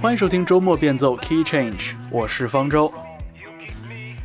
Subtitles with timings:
[0.00, 2.94] 欢迎收听周末变奏 Key Change，我是方舟。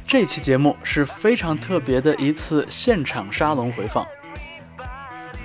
[0.05, 4.05] 这期节目是非常特别的一次现场沙龙回放。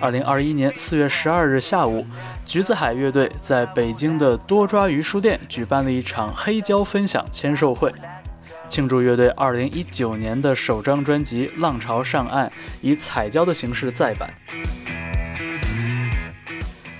[0.00, 2.06] 二零二一年四月十二日下午，
[2.44, 7.90] 橘子海乐队在北京的多抓鱼书店举办了一场黑胶分享签售会，
[8.68, 12.48] 庆祝乐队二零一九年的首张专辑《浪潮上岸》
[12.82, 14.28] 以彩胶的形式再版。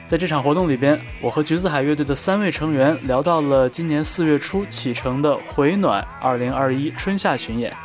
[0.09, 7.77] 在这场活动里边，我和橘子海乐队的三位成员聊到了今年四月初启程的回暖二零二一春夏巡演，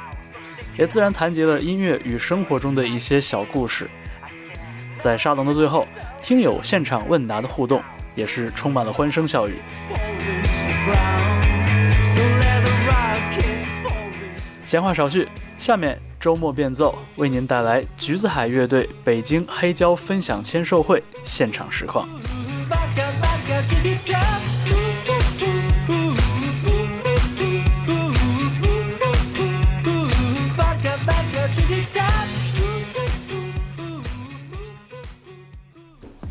[0.77, 3.89] 也自然谈及了音乐与生活中的一些小故事。
[4.97, 5.85] 在沙龙的最后，
[6.21, 7.83] 听友现场问答的互动
[8.15, 9.55] 也是充满了欢声笑语。
[14.73, 22.09] 闲话少叙，下面周末变奏为您带来橘子海乐队北京黑胶分享签售会现场实况。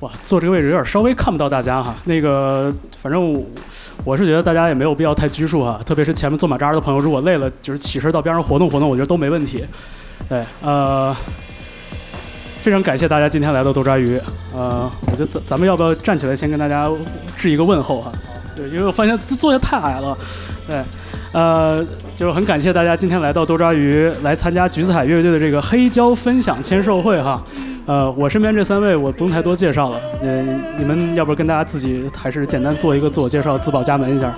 [0.01, 1.95] 哇，坐这个位置有点稍微看不到大家哈。
[2.05, 3.47] 那个，反正我
[4.05, 9.65] 我是觉得大家也没有必要太拘束哈，特别是前面坐马扎的朋友，如果累了，就是起身到边上活动活动，我觉得都没问题。
[10.29, 11.15] 对，呃，
[12.59, 14.21] 非常感谢大家今天来到豆抓鱼。
[14.53, 16.91] 呃，我觉得咱咱们要不要站起来先跟大家
[17.37, 18.13] 致一个问候哈？
[18.57, 20.19] 对，因为我发现这坐下太矮了。
[20.67, 20.83] 对，
[21.33, 21.85] 呃，
[22.17, 27.43] 就是很感谢大家今天来到豆抓鱼来参加橘子海乐队的这个黑胶分享签售会哈。
[27.85, 34.33] 呃，我身边这三位我不用太多介绍了，嗯、你们要不跟大家自己还是简单做一个自我介绍，自报家门一下。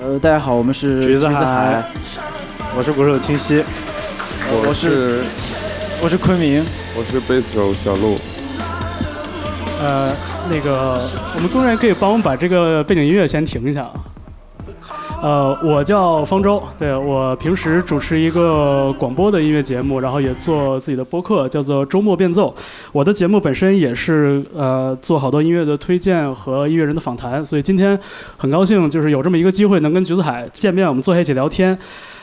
[0.00, 1.82] 呃，大家好，我们是橘子海海，
[2.76, 3.64] 我是鼓手清晰，
[4.64, 5.22] 我是
[6.00, 6.64] 我是昆明，
[6.96, 8.16] 我是贝斯手小鹿，
[9.82, 10.14] 呃，
[10.48, 11.02] 那个
[11.34, 13.92] 我们工作人员可以帮我们把这个背景音乐先停一下啊。
[15.20, 22.54] 呃，我叫方舟，对我平时主持一个广播的音乐节目，然后也做自己的播客，叫做周末变奏。
[22.92, 27.98] 我的节目本身也是呃做好多音乐的推荐和音乐人的访谈，所以今天
[28.36, 31.76] 很高兴就是有这么一个机会能跟橘子海见面，我们坐下一起聊天。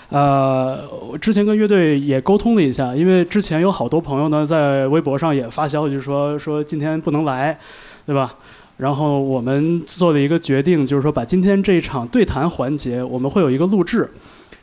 [0.09, 7.59] 呃，我之前跟乐队也沟通了一下，因为之前有好多朋友呢在微博上也发消息说说今天不能来，
[8.05, 8.34] 对吧？
[8.78, 14.09] 然后我们做了一个决定，就是说把今天这一场对谈环节，我们会有一个录制，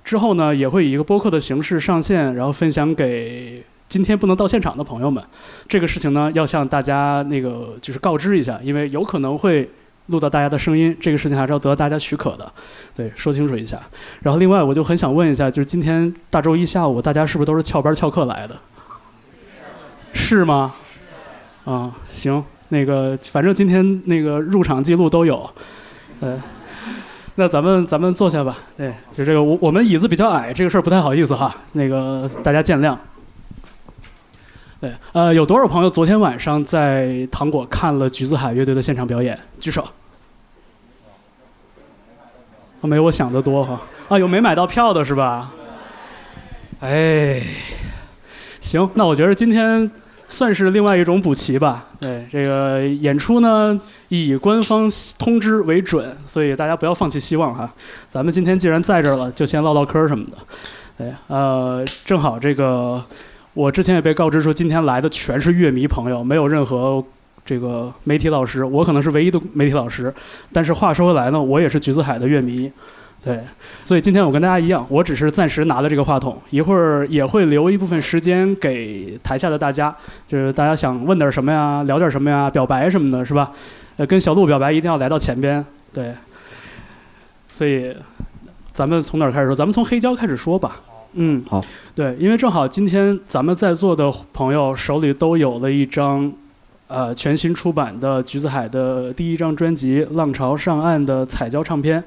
[0.04, 5.22] 之后呢也会以一个播客的形式上线，然后分享给今天不能到现场的朋友们。
[5.66, 9.70] 这个事情呢要向大家那个就是告知一下，因为有可能会
[10.06, 12.52] 录到大家的声音，这个事情还是要得到大家许可的，
[12.94, 13.80] 对，说清楚一下。
[14.20, 18.56] 然后另外我就很想问一下，就是今天大周一下午大家是不是都是翘班翘课来的？
[20.12, 20.74] 是吗？
[21.64, 22.44] 啊、行。
[22.72, 25.48] 那个，反正今天那个入场记录都有，
[26.20, 26.42] 呃，
[27.34, 28.56] 那咱们咱们坐下吧。
[28.78, 32.96] 对，就这个，我我们椅子比较矮，这个事儿不太好意思哈，那个大家见谅。
[34.80, 39.38] 对，呃，有多少朋友昨天晚上在糖果看了橘子海乐队的现场表演？
[39.60, 39.82] 举手。
[42.80, 43.82] 啊没我想的多哈。
[44.08, 45.52] 啊，有没买到票的是吧？
[46.80, 47.42] 哎，
[48.60, 49.90] 行，那我觉得今天。
[50.32, 51.84] 算是另外一种补齐吧。
[52.00, 53.78] 对，这个演出呢
[54.08, 54.88] 以官方
[55.18, 57.70] 通知为准，所以大家不要放弃希望哈。
[58.08, 60.32] 咱们今天既然在这儿了，就先唠唠嗑什么的。
[60.96, 63.04] 对，呃，正好这个
[63.52, 67.04] 我之前也被告知说，今天来的全是乐迷朋友，没有任何
[67.44, 70.12] 这个媒体老师，我可能是唯一的媒体老师。
[70.50, 72.72] 但是话说回来呢，我也是橘子海的乐迷。
[73.24, 73.38] 对，
[73.84, 79.94] 所以今天我跟大家一样，我只是暂时拿了这个话筒，一会儿也会留一部分时间给台下的大家，
[80.26, 83.52] 就是大家想问点什么呀，聊点什么呀，表白什么的，是吧？
[83.96, 86.12] 呃，跟小鹿表白一定要来到前边，对。
[87.48, 87.94] 所以，
[88.72, 89.54] 咱们从哪儿开始说？
[89.54, 90.80] 咱们从黑胶开始说吧。
[91.12, 91.62] 嗯，好。
[91.94, 96.32] 对，因为正好今天咱们在座的朋友手里都有了一张，
[96.88, 102.02] 呃，全新出版的橘子海的第一张专辑《浪潮上岸》的彩胶唱片。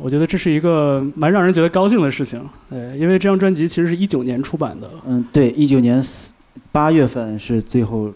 [0.00, 2.40] 我觉得这是一个蛮让人觉得高兴的事情，
[2.70, 6.34] 对，因为这张专辑其实是一九年出版的，嗯，对，一九年四
[6.72, 8.12] 八月份是最后，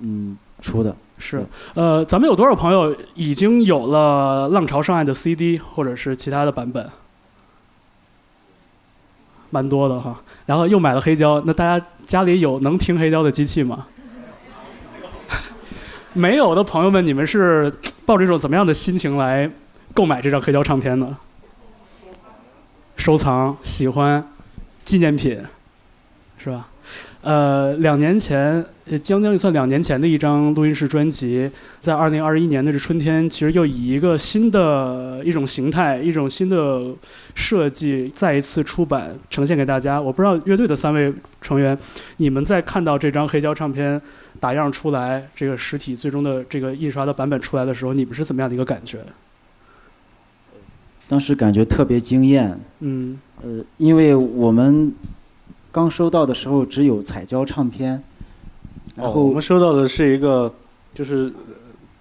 [0.00, 0.94] 嗯，出的。
[1.18, 1.42] 是，
[1.72, 6.86] 呃，咱们有多少朋友已经有了《浪潮上岸》的 CD 或者是其他的版本？
[9.48, 10.20] 蛮多的哈。
[10.44, 13.86] 然后又买了黑胶，那大家家里有能听黑胶的机器吗？
[16.12, 17.72] 没有的朋友们，你们是
[18.04, 19.50] 抱着一种怎么样的心情来
[19.94, 21.16] 购买这张黑胶唱片呢？
[22.96, 24.26] 收藏、喜欢、
[24.84, 25.40] 纪念品，
[26.38, 26.68] 是吧？
[27.22, 28.64] 呃，两年前，
[29.02, 31.50] 将将也算两年前的一张录音室专辑，
[31.80, 36.94] 在二零二一年的这春天，其实又以一个新的一种形态、一种新的
[37.34, 40.00] 设计，再一次出版呈现给大家。
[40.00, 41.76] 我不知道乐队的三位成员，
[42.18, 44.00] 你们在看到这张黑胶唱片
[44.38, 49.00] 打样出来，这个实体最终的这个印刷的版本出来的时候，你们是怎么样的一个感觉？
[51.08, 53.18] 当时感觉特别惊艳，嗯。
[53.42, 54.90] 呃，因为我们
[55.70, 58.02] 刚收到的时候只有彩胶唱片，
[58.94, 60.52] 然哦，后我们收到的是一个
[60.94, 61.54] 就是呃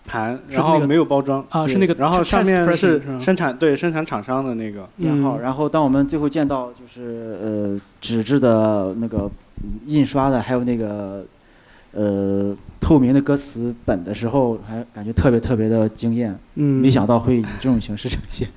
[0.07, 5.41] 盘，然后没有包装啊，是那个然后上面是生产对生产厂商的那个，编号，嗯。
[5.41, 9.29] 然后当我们最后见到就是呃纸质的那个
[9.87, 11.25] 印刷的，还有那个
[11.91, 18.47] 呃透明的歌词本的时候，还感觉特别特别的惊艳，嗯，没想到会以这种形式呈现。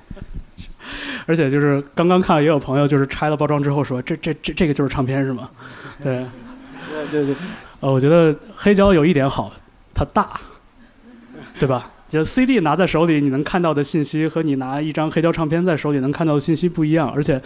[1.29, 5.47] 而且就是刚刚看，也有朋友就是拆了包装之后说，这这这这个就是唱片是吗？
[6.01, 6.25] 对，
[7.11, 7.35] 对对对，
[7.81, 9.53] 呃，我觉得黑胶有一点好，
[9.93, 10.41] 它大，
[11.59, 11.91] 对吧？
[12.09, 17.07] 就 CD 拿在手里，你能看到的信息和你拿一张黑胶唱片在手里能看到的信息不一样。
[17.11, 17.39] 而且，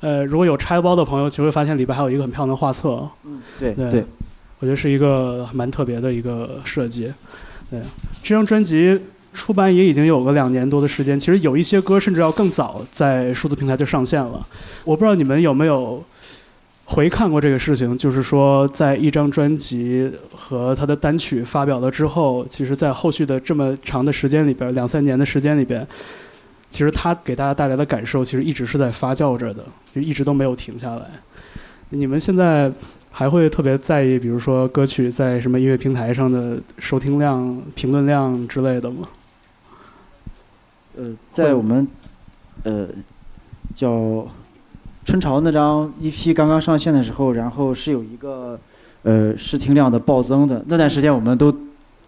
[0.00, 3.08] 呃，如果有拆包的朋友，其实会发现里边还有一个很漂亮的画册，
[3.60, 4.04] 对对对，
[4.58, 7.04] 我觉得是一个蛮特别的一个设计。
[7.70, 7.80] 对，
[8.20, 9.00] 这张专辑
[9.32, 14.46] 出版也已经有个两年多的时间，其实有一些歌甚至要更早在数字平台就上线了。
[14.84, 16.02] 我不知道你们有没有
[16.84, 25.86] 回看过这个事情，就是说在一张专辑和它的单曲发表了之后，其实在后续的这么长的时间里边，两三年的时间里边。
[26.70, 29.64] 其实它给大家带来的感受，其实一直是在发酵着的，
[29.94, 31.06] 就一直都没有停下来。
[31.88, 32.70] 你们现在
[33.10, 39.08] 还会特别在意，比如说歌曲在什么音乐平台上的收听量、评论量之类的吗？
[40.98, 41.86] 呃，在我们
[42.64, 42.88] 呃
[43.72, 44.26] 叫
[45.04, 48.58] 春潮那张 EP 刚刚上线的时候，然后是有一个
[49.04, 51.54] 呃试听量的暴增的，那段时间我们都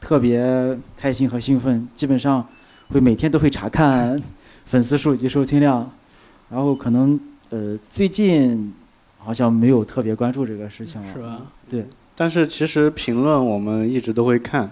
[0.01, 2.45] 特别开心和兴奋，基本上
[2.89, 4.21] 会每天都会查看
[4.65, 5.89] 粉丝数以及收听量，
[6.51, 7.19] 然后可能
[7.51, 8.75] 呃最近
[9.19, 11.43] 好像没有特别关注这个事情了，是吧？
[11.69, 14.69] 对，但是其实评论我们一直都会看，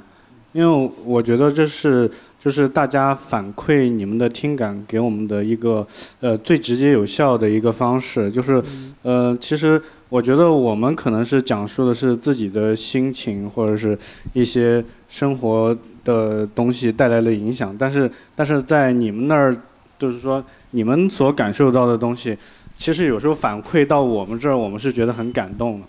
[0.52, 2.10] 因为我觉得这是
[2.40, 5.86] 就是大家反馈你们的听感给我们的一个
[6.20, 8.62] 呃最直接有效的一个方式，就是
[9.02, 13.96] 呃其实我觉得我们可能是讲述的是自己的心情或者是
[14.32, 19.54] 一些生活的东西带来的影响，但是但是在你们那儿
[19.98, 22.36] 就是说你们所感受到的东西，
[22.76, 25.86] 其实有时候反馈到我们这儿，我们是觉得很感动的。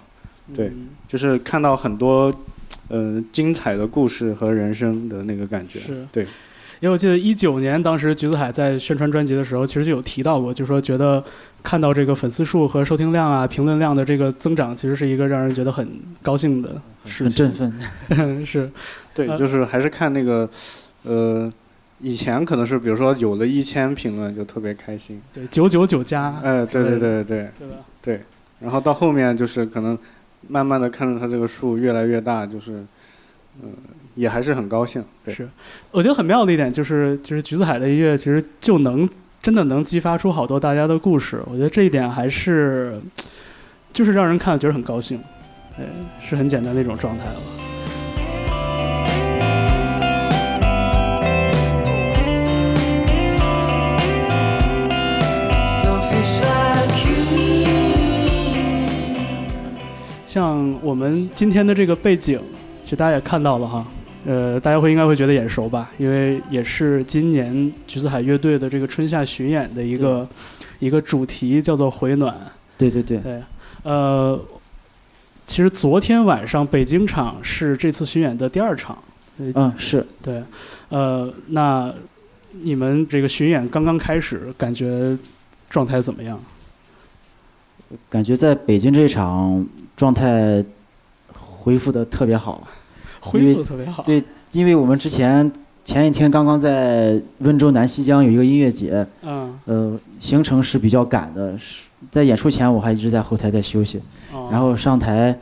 [0.53, 0.89] 对嗯。
[1.07, 2.33] 就是看到很多，
[2.89, 5.79] 呃，精彩的故事和人生的那个感觉。
[5.79, 6.23] 是对，
[6.81, 11.23] 因为我记得一九年当时橘子海在宣传专辑的时候，其实就有提到过，就说觉得
[11.63, 15.87] 看到这个粉丝数和收听量啊、评论量的这个增长，其实是一个让人觉得很
[16.21, 17.71] 高兴的事很振情。
[18.09, 18.45] 奋。
[18.45, 18.69] 是，
[19.13, 20.49] 对，呃就是还是看那个，
[21.03, 21.51] 呃，
[21.99, 27.75] 以前可能是比如说有了一千评论就特别开心，对，九九九加，哎，对对对对对吧？
[28.01, 28.21] 对，
[28.61, 29.97] 然后到后面就是可能
[30.47, 32.83] 慢慢的看着它这个树越来越大，就是，
[33.61, 33.73] 嗯、
[34.15, 35.03] 也还是很高兴。
[35.23, 35.47] 对，是，
[35.91, 39.07] 我觉得很妙的一点就是，就是橘子海的音乐其实就能
[39.41, 41.41] 真的能激发出好多大家的故事。
[41.45, 42.99] 我觉得这一点还是，
[43.93, 45.21] 就是让人看了觉得很高兴，
[45.77, 45.85] 对，
[46.19, 47.68] 是很简单的一种状态了。
[60.39, 62.39] 像我们今天的这个背景，
[62.81, 63.85] 其实大家也看到了哈，
[64.25, 70.25] 呃，大家会应该会觉得眼熟吧，因为也是今年橘子海乐队的这个春夏巡演的一个
[70.79, 72.33] 一个主题，叫做回暖。
[72.77, 73.43] 对对对，对，
[73.83, 74.39] 呃，
[75.43, 78.97] 其实昨天晚上北京场是这次巡演的第二场。
[79.39, 80.07] 嗯是。
[80.21, 80.41] 对，
[80.87, 81.93] 呃，那
[82.61, 85.17] 你们这个巡演刚刚开始，感觉
[85.69, 86.39] 状态怎么样？
[88.09, 89.65] 感觉在北京这一场
[89.95, 90.63] 状态
[91.33, 92.67] 恢复的特别好，
[93.19, 94.03] 恢复特别好。
[94.03, 95.51] 对因为我们之前
[95.85, 105.37] 前一天刚刚在温州南溪江有一个音乐节，嗯，呃，行程是比较赶的，是在演出前我还一直在后台在休息，哦然后上台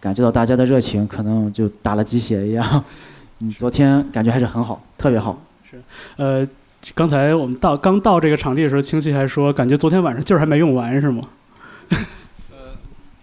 [0.00, 2.84] 感觉到大家的热情，可能就打了鸡血一样，
[3.40, 5.38] 嗯，昨天感觉还是很好，特别好。
[5.68, 5.80] 是
[6.16, 6.46] 呃，
[6.94, 11.22] 刚才我们到刚到这个场地的时候，清晰还说感觉昨天晚上劲儿还没用完是吗？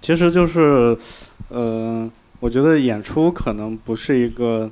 [0.01, 0.98] 其实就是，
[1.50, 4.70] 呃，我觉得演出可能不是一个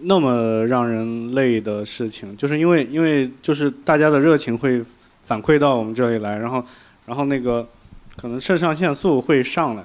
[0.00, 4.82] 那么让人累的事情，就是因为因为就是大家的热情会
[5.22, 6.64] 反馈到我们这里来，然后
[7.06, 7.68] 然后那个
[8.16, 9.84] 可能肾上腺素会上来，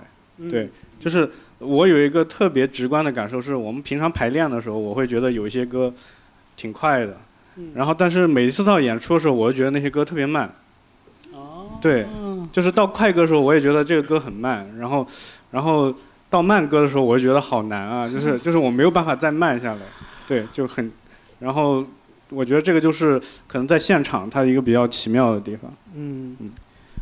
[0.50, 1.29] 对，就是
[1.60, 5.93] 我有一个特别直观的感受，是我们平常排练的时候，我会觉得有一些歌
[6.55, 7.17] 挺快的，
[7.75, 10.50] 然后但是每一次到演出的时候，我就觉得那些歌特别慢。
[11.34, 11.79] 哦。
[11.82, 12.05] 对，
[12.51, 15.05] 就是到快歌的时候，我也觉得这个歌很慢，然后，
[15.51, 15.93] 然后
[16.29, 19.81] 到慢歌的时候，我就觉得好难啊， 就是就是我没有办法再慢下来，
[20.27, 20.91] 对，就很，
[21.39, 21.83] 然后
[22.29, 25.71] 我觉得这个就是可能在现场它一个比较奇妙的地方。
[25.95, 26.51] 嗯嗯，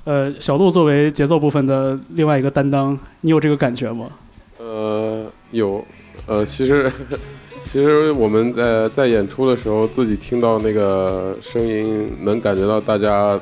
[0.04, 4.10] 呃，小鹿作为节奏部分的另外一个担当，你有这个感觉吗？
[4.58, 5.84] 呃，有，
[6.26, 6.92] 呃，其实
[7.64, 13.40] 其实我们在在演出的时候，自己听到那个声音，能感觉到大家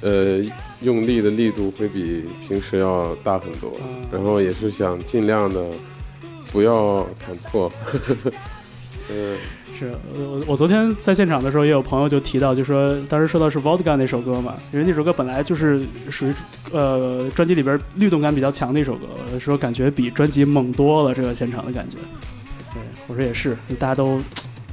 [0.00, 0.40] 呃
[0.82, 3.72] 用力的力度会比平时要大很多，
[4.12, 5.64] 然后也是想尽量的
[6.52, 7.72] 不要弹错。
[9.08, 9.36] 嗯，
[9.72, 15.80] 是我我昨天在现场的时候，也有朋友就提到，就说当时说到是 Vodka 那首歌嘛，因为那首歌本来就是
[16.10, 16.34] 属于
[16.72, 19.06] 呃专辑里边律动感比较强的一首歌，
[19.38, 21.98] 说感觉比专辑猛多了，这个现场的感觉。
[22.74, 24.18] 对，我说也是，大家都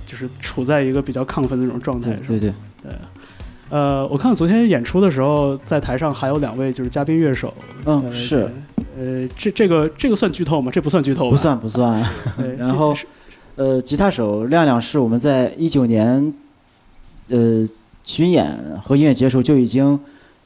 [0.08, 2.26] 就是处在一个比较亢奋的那种状态上。
[2.26, 2.92] 对对对，对。
[3.74, 7.52] 呃，我看昨天演出的时候，在台上还有两位就是嘉宾乐手。
[7.86, 8.48] 嗯，呃是。
[8.96, 10.72] 呃，这这个这个算剧透吗？
[10.72, 11.32] 这不算剧透吧？
[11.32, 12.08] 不算不算。
[12.56, 12.94] 然后，
[13.56, 16.32] 呃，吉他手亮亮是我们在一九年，
[17.30, 17.68] 呃，
[18.04, 20.00] 巡演和音乐节时候就已经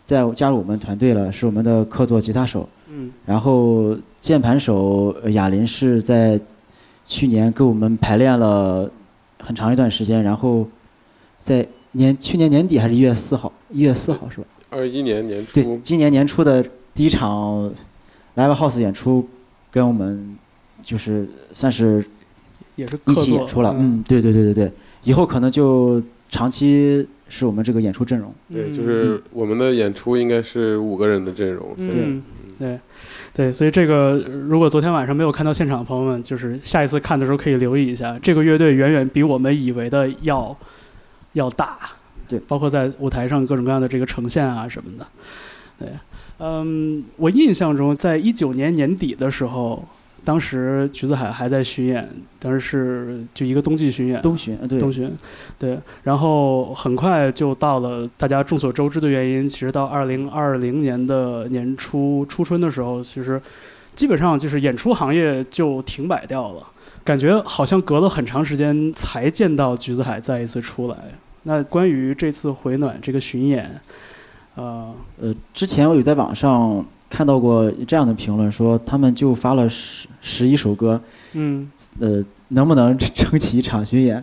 [0.05, 2.69] 在加入我们团队了，是我们的客座吉他手。
[2.89, 3.11] 嗯。
[3.25, 6.39] 然后键盘手呃哑铃是在
[7.05, 8.89] 去年跟我们排练了
[9.43, 10.65] 很长一段时间，然后
[11.41, 14.47] 在年去年年底还是一月四号，一月四号是吧？
[14.69, 15.53] 二一年年初。
[15.53, 16.63] 对，今年年初的
[16.93, 17.71] 第一场
[18.35, 19.27] Live House 演出，
[19.71, 20.35] 跟我们
[20.83, 22.05] 就是算是
[22.75, 23.73] 也是一起演出了。
[23.77, 24.71] 嗯，对对对对对，
[25.03, 28.33] 以后可能就长期是我们这个演出阵容。
[28.51, 31.73] 对，就是我们的演出应该是五个人的阵容。
[31.77, 32.21] 嗯，
[32.59, 32.79] 对，
[33.33, 40.55] 对，所以这个如果昨天晚上没有看到现场的朋友们，就是下一次看的时候可以留意一下，这个乐队远远比我们以为的要
[41.33, 41.77] 要大。
[42.27, 45.07] 对，包括在舞台上各种各样的这个呈现啊什么的。
[45.79, 45.89] 对，
[46.39, 49.87] 嗯，我印象中，在一九年年底的时候，
[50.25, 55.09] 当时橘子海还在巡演，当时是就一个冬季巡演，冬巡，对，冬巡，
[55.57, 63.41] 对，然后很快就到了大家众所周知的原因，其实到二零二零年的年初初春的时候，其实
[63.95, 66.67] 基本上就是演出行业就停摆掉了，
[67.07, 70.97] 感觉好像隔了很长时间才见到橘子海再一次出来。
[71.43, 73.79] 那关于这次回暖这个巡演，
[74.55, 84.21] 呃呃，之前我有在网上看到过这样的评论，说他们就发了十十一首歌，嗯，呃，能不能 撑起一场巡演？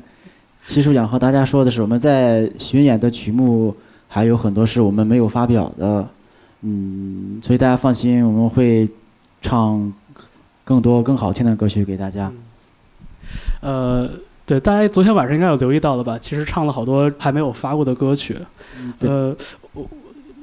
[0.66, 3.74] 其实我想和大家说的是，我们在巡演的曲目
[4.08, 6.06] 还有很多是我们没有发表的，
[6.60, 8.86] 嗯，所以大家放心，我们会
[9.40, 9.90] 唱
[10.66, 12.30] 更多更好听的歌曲给大家。
[13.64, 14.08] 呃。
[14.46, 16.18] 对，大家昨天晚上应该有留意到了吧？
[16.18, 18.36] 其实唱了好多还没有发过的歌曲。
[18.98, 19.34] 呃，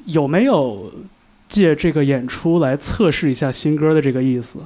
[0.05, 0.91] 有没有
[1.47, 4.57] 借这个演出来测试一下新歌的这个意思？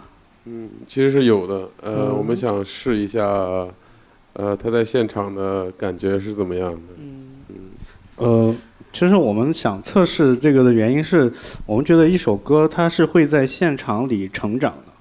[0.46, 1.68] 嗯，其实是有的。
[1.82, 3.26] 呃，嗯我们想试一下，
[4.32, 6.80] 呃，他在现场的感觉是怎么样的？
[7.00, 7.26] 嗯
[8.16, 8.56] 呃，
[8.94, 11.30] 其实我们想测试这个的原因是，
[11.66, 14.94] 我们觉得一首歌它是会在现场里成长的，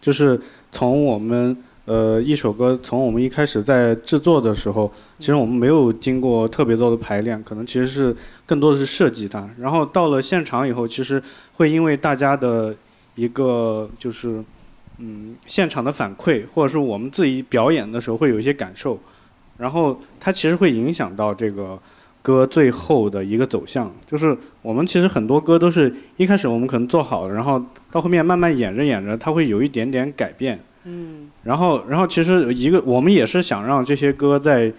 [0.00, 0.40] 就是
[0.72, 1.54] 从我们。
[1.86, 8.14] 呃，一首歌从我们一开始在制作的时候，其实我们没有经过特别多的排练，可能其实是
[8.44, 9.48] 更多的是设计它。
[9.56, 11.22] 然后到了现场以后，其实
[11.54, 12.74] 会因为大家的
[13.14, 14.42] 一个就是
[14.98, 18.98] 嗯现场的反馈，或者是我们自己表演的时候会有一些感受，
[19.56, 21.78] 然后它其实会影响到这个
[22.20, 23.94] 歌最后的一个走向。
[24.04, 30.58] 就是我们其实很多歌都是一开始我们可能做好了，然后到后面慢慢演着演着，它会有一点点改变。
[30.88, 34.72] 嗯，然后，然后其实一个我们也是想让这些歌在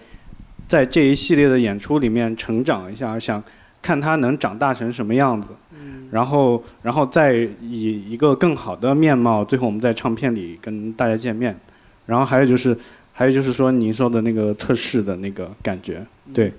[0.66, 3.42] 在这一系列的演出里面成长一下，想
[3.82, 5.50] 看它能长大成什么样子。
[5.72, 11.54] 嗯，然后，然后再以一个更好的面貌，最后我们在唱片里跟大家见面。
[12.06, 12.74] 然后还有就是，
[13.12, 16.50] 还有就是说您说的那个测试的那个感觉，对。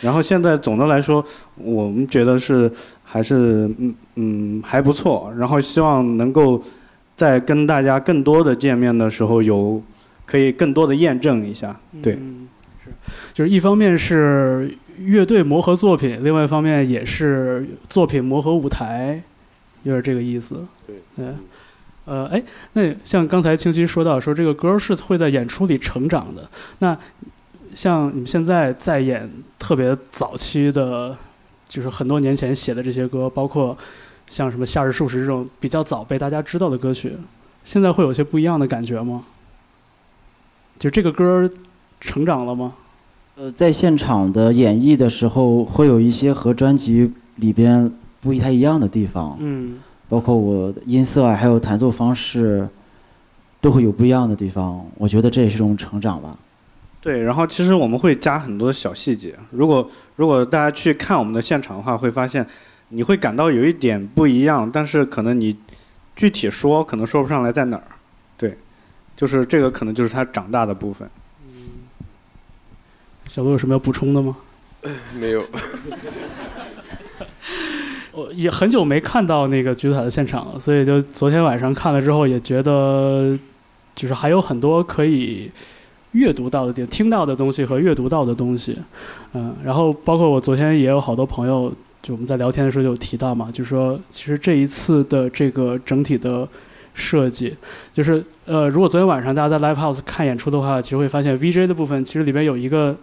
[0.00, 1.24] 然后现在总的来说，
[1.54, 2.68] 我们觉得是
[3.04, 5.32] 还是嗯嗯还不错。
[5.38, 6.60] 然后希望能够。
[7.18, 9.82] 在跟大家更多的见面的时候，有
[10.24, 11.76] 可以更多的验证一下。
[12.00, 12.46] 对，嗯，
[12.84, 12.92] 是，
[13.34, 19.20] 就是一方面是乐队磨合作品，另外一方面也是作品磨合舞台，
[19.82, 20.64] 有点这个意思。
[20.86, 21.36] 对，嗯，
[22.04, 22.40] 呃，哎，
[22.74, 26.48] 那像刚才清晰说到说这个歌是会在演出里成长的，
[26.78, 26.96] 那
[27.74, 31.18] 像你们现在在演特别早期的，
[31.68, 33.76] 就是很多年前写的这些歌，包括
[34.28, 37.16] 像什么《夏日数十》这种比较早被大家知道的歌曲，
[37.64, 39.24] 现在会有些不一样的感觉吗？
[40.78, 41.50] 就这个歌
[42.00, 42.74] 成长了吗？
[43.36, 52.68] 呃，在现场的演绎的时候，会有一些和专辑里边不太一样的地方，嗯包括我音色啊，还有弹奏方式，
[53.60, 54.84] 都会有不一样的地方。
[54.96, 56.36] 我觉得这也是一种成长吧。
[57.00, 59.34] 对，然后其实我们会加很多小细节。
[59.50, 62.44] 如果如果大家去看我们的现场的话，会发现
[62.88, 65.56] 你会感到有一点不一样，但是可能你
[66.16, 67.84] 具体说可能说不上来在哪儿。
[68.36, 68.56] 对，
[69.16, 71.08] 就是这个可能就是他长大的部分。
[73.26, 74.36] 小鹿有什么要补充的吗？
[75.18, 75.42] 没有，
[78.12, 83.36] 我也很久没看到那个橘子塔的现场了，所以就昨天晚上看了之后，也觉得
[83.94, 85.50] 就是还有很多可以
[86.12, 88.78] 阅读到的点、听到的东西和阅读到的东西。
[89.34, 96.48] 嗯，然后包括我昨天也有好多朋友，就我们在聊天的时候就有提到嘛，就是说其实这一次的这个整体的
[96.94, 97.56] 设计，
[97.92, 102.96] 就是呃，如果昨天晚上大家在 Live House 看演出的话，其实会发现 VJ 的部分其实里边有一个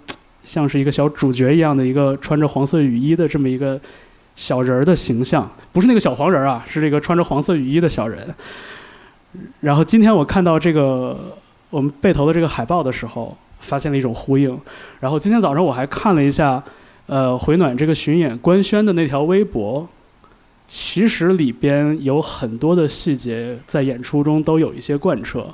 [0.44, 3.80] 像是一个小主角一样的一个穿着黄色雨衣的这么一个
[4.36, 8.28] 小人儿的形象，不是那个小黄人儿啊，是这个穿着黄色雨衣的小人。
[9.62, 11.38] 然后今天我看到这个
[11.70, 14.58] 我们背头的这个海报的时候，发现了一种呼应。
[15.00, 16.62] 然后今天早上我还看了一下，
[17.08, 19.88] 呃，回暖这个巡演官宣的那条微博，
[20.66, 25.48] 其实里边有很多的细节在演出中都有一些贯彻。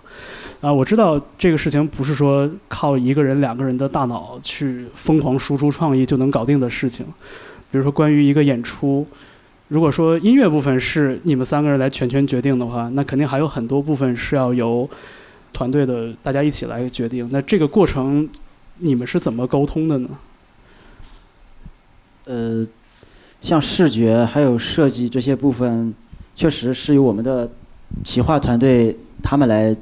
[0.61, 7.05] 啊，我知道这个事情不是说靠一个人、两个人的大脑去疯狂输出创意就能搞定的事情。
[7.71, 9.05] 比如说关于一个演出，
[9.67, 14.89] 如果说音乐部分是你们三个人来全权决定的话，那肯定还有很多部分是要由
[15.51, 17.27] 团队的大家一起来决定。
[17.31, 18.29] 那这个过程
[18.77, 20.07] 你们是怎么沟通的呢？
[22.25, 22.65] 呃，
[23.41, 25.93] 像视觉还有设计这些部分，
[26.35, 27.49] 确实是由我们的
[28.03, 29.75] 企划团队他们来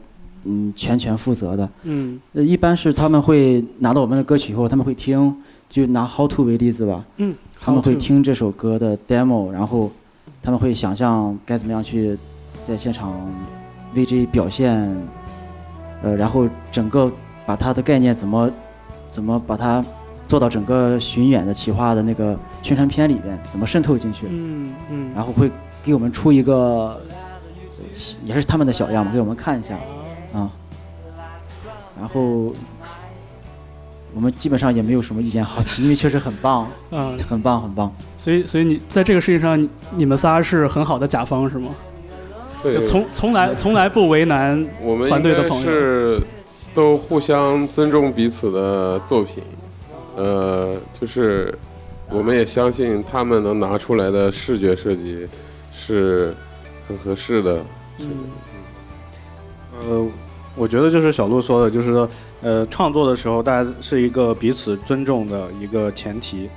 [0.45, 1.69] 嗯全权负责的。
[1.83, 5.35] 嗯呃，一般是他们会拿到我们的歌曲以后，他们会听，
[5.69, 9.91] 就拿《How to》为例子吧，嗯，他们会听这首歌的 demo，然后
[10.41, 12.17] 他们会想象该怎么样去
[12.65, 13.13] 在现场
[13.93, 14.95] VJ 表现，
[16.01, 17.11] 呃，然后整个
[17.45, 18.49] 把它的概念怎么
[19.09, 19.83] 怎么把它
[20.29, 25.51] 做到整个巡演的企划的那个宣传片里边，怎么渗透进去，嗯嗯，然后会
[25.83, 27.01] 给我们出一个，呃
[28.23, 29.75] 也是他们的小样嘛，给我们看一下，
[30.31, 30.51] 啊、
[31.99, 32.53] 然后
[34.13, 37.91] 我们基本上也没有什么意见好提，因为确实很棒，啊，很棒，很棒。
[38.15, 41.71] 所以所以你在这个事情上，你你们仨是很好的甲方是吗？
[42.61, 42.71] 对。
[42.75, 45.71] 就从从来 从来不为难我们团队的朋友。
[45.71, 46.21] 是
[46.71, 49.43] 都互相尊重彼此的作品，
[50.19, 51.57] 呃，就是
[52.11, 55.25] 我们也相信他们能拿出来的视觉设计
[55.71, 56.35] 是
[56.85, 57.63] 很合适的。
[57.99, 58.07] 嗯
[59.79, 60.05] 呃，
[60.57, 62.09] 我觉得就是小鹿说的，就是说，
[62.41, 66.49] 呃，创作的时候大家是一个彼此尊重的一个前提，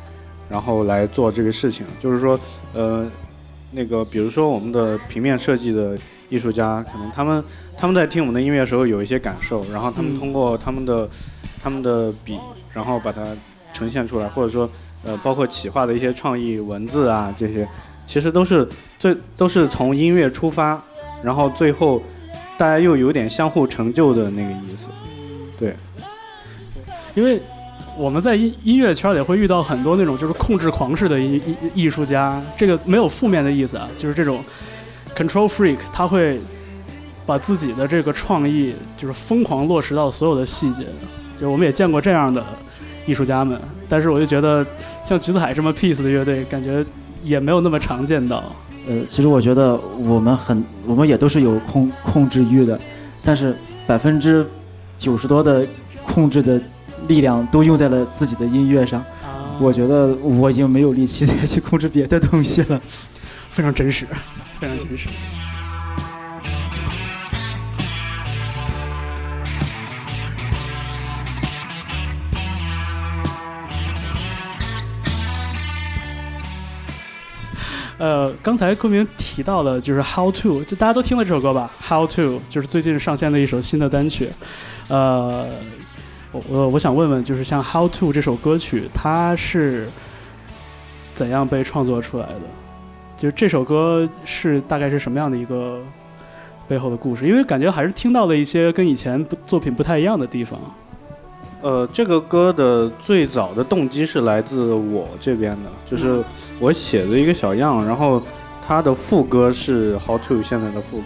[0.48, 1.86] 然后来做这个事情。
[2.00, 2.38] 就是说，
[2.72, 3.08] 呃，
[3.70, 5.96] 那个比如说我们的平面设计的
[6.28, 7.44] 艺术家，可能他们
[7.78, 11.08] 他们在听我们的音乐的时候有一些感受，然后他们嗯通过他们的
[11.62, 12.40] 他们的笔，
[12.72, 13.22] 然后把它
[13.72, 14.68] 呈现出来，或者说，
[15.04, 17.66] 呃，包括企划的一些创意文字啊这些，
[18.06, 20.80] 其实都是这都是从音乐出发，
[21.22, 22.02] 然后最后
[22.56, 24.88] 大家又有点相互成就的那个意思。
[25.58, 25.76] 对，
[27.14, 27.40] 因为
[27.96, 34.44] 我们在音音乐圈里会遇到很多那种就是控制狂式的艺艺艺术家，这个没有负面的意思啊，就是这种
[35.14, 36.40] control freak，他会
[37.26, 40.86] 把自己的这个创意就是疯狂落实到所有的细节，
[41.36, 42.44] 就我们也见过这样的
[43.06, 44.64] 艺术家们，但是我就觉得
[45.04, 46.84] 像橘子海这么 peace 的乐队，感觉
[47.22, 48.54] 也没有那么常见到。
[48.86, 52.78] 呃，其实我觉得我们很，我们也都是有控控制欲的，
[53.24, 54.46] 但是百分之
[54.98, 55.66] 九十多的
[56.04, 56.60] 控制的
[57.08, 59.00] 力量都用在了自己的音乐上。
[59.00, 62.80] 啊我觉得我已经没有力气再去控制别的东西了。
[63.50, 64.06] 非常真实，
[64.58, 65.08] 非常真实。
[78.02, 84.28] 呃，刚才昆明提到的就是《How to》，就大家都听了这首歌吧，《How to》就是最近上线的一首新的单曲。
[84.88, 85.46] 呃，
[86.32, 89.88] 我我我想问问，就是像《How to》这首歌曲，它是
[91.12, 92.40] 怎样被创作出来的？
[93.16, 95.80] 就是这首歌是大概是什么样的一个
[96.66, 97.24] 背后的故事？
[97.24, 100.58] 因为感觉还是听到了一些跟以前作品不太一样的地方。
[101.62, 106.20] 呃，这个歌的最早的动机是来自我这边的，就是
[106.58, 108.20] 我写的一个小样，然后
[108.60, 111.04] 它的副歌是 How to 现在的副歌。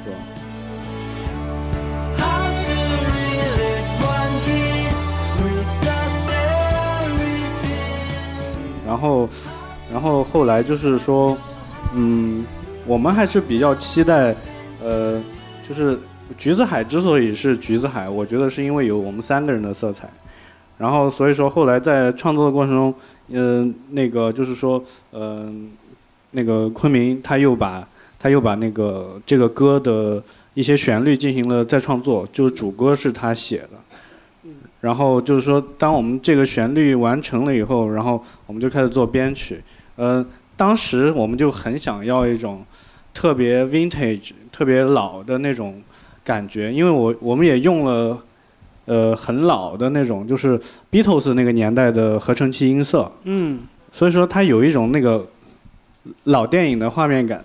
[8.86, 9.28] 然后，
[9.92, 11.36] 然后后来就是说，
[11.92, 12.46] 嗯，
[12.86, 14.34] 我们还是比较期待，
[14.82, 15.20] 呃，
[15.62, 15.98] 就是
[16.38, 20.08] 橘子海之所以是橘子海，我觉得是因为有我们三个人的色彩。
[20.78, 22.94] 然后所以说后来在创作的过程中，
[23.28, 25.70] 嗯、那个就是说，嗯、
[26.32, 27.86] 那个昆明他又把
[28.18, 30.22] 他又把那个这个歌的
[30.54, 34.50] 一些旋律进行了再创作，就是主歌是他写的。
[34.80, 39.60] 然后就是说，当我们这个旋律完成了以后，然后我们就开始做编曲。
[39.96, 40.24] 呃，
[40.56, 42.64] 当时我们就很想要一种
[43.12, 45.82] 特别 vintage、特别老的那种
[46.22, 48.16] 感觉，因为我我们也用了
[48.86, 50.58] 呃很老的那种，就是
[50.90, 53.60] Beatles 那个年代的合成器音色，嗯
[53.92, 55.26] 所以说它有一种那个
[56.24, 57.44] 老电影的画面感。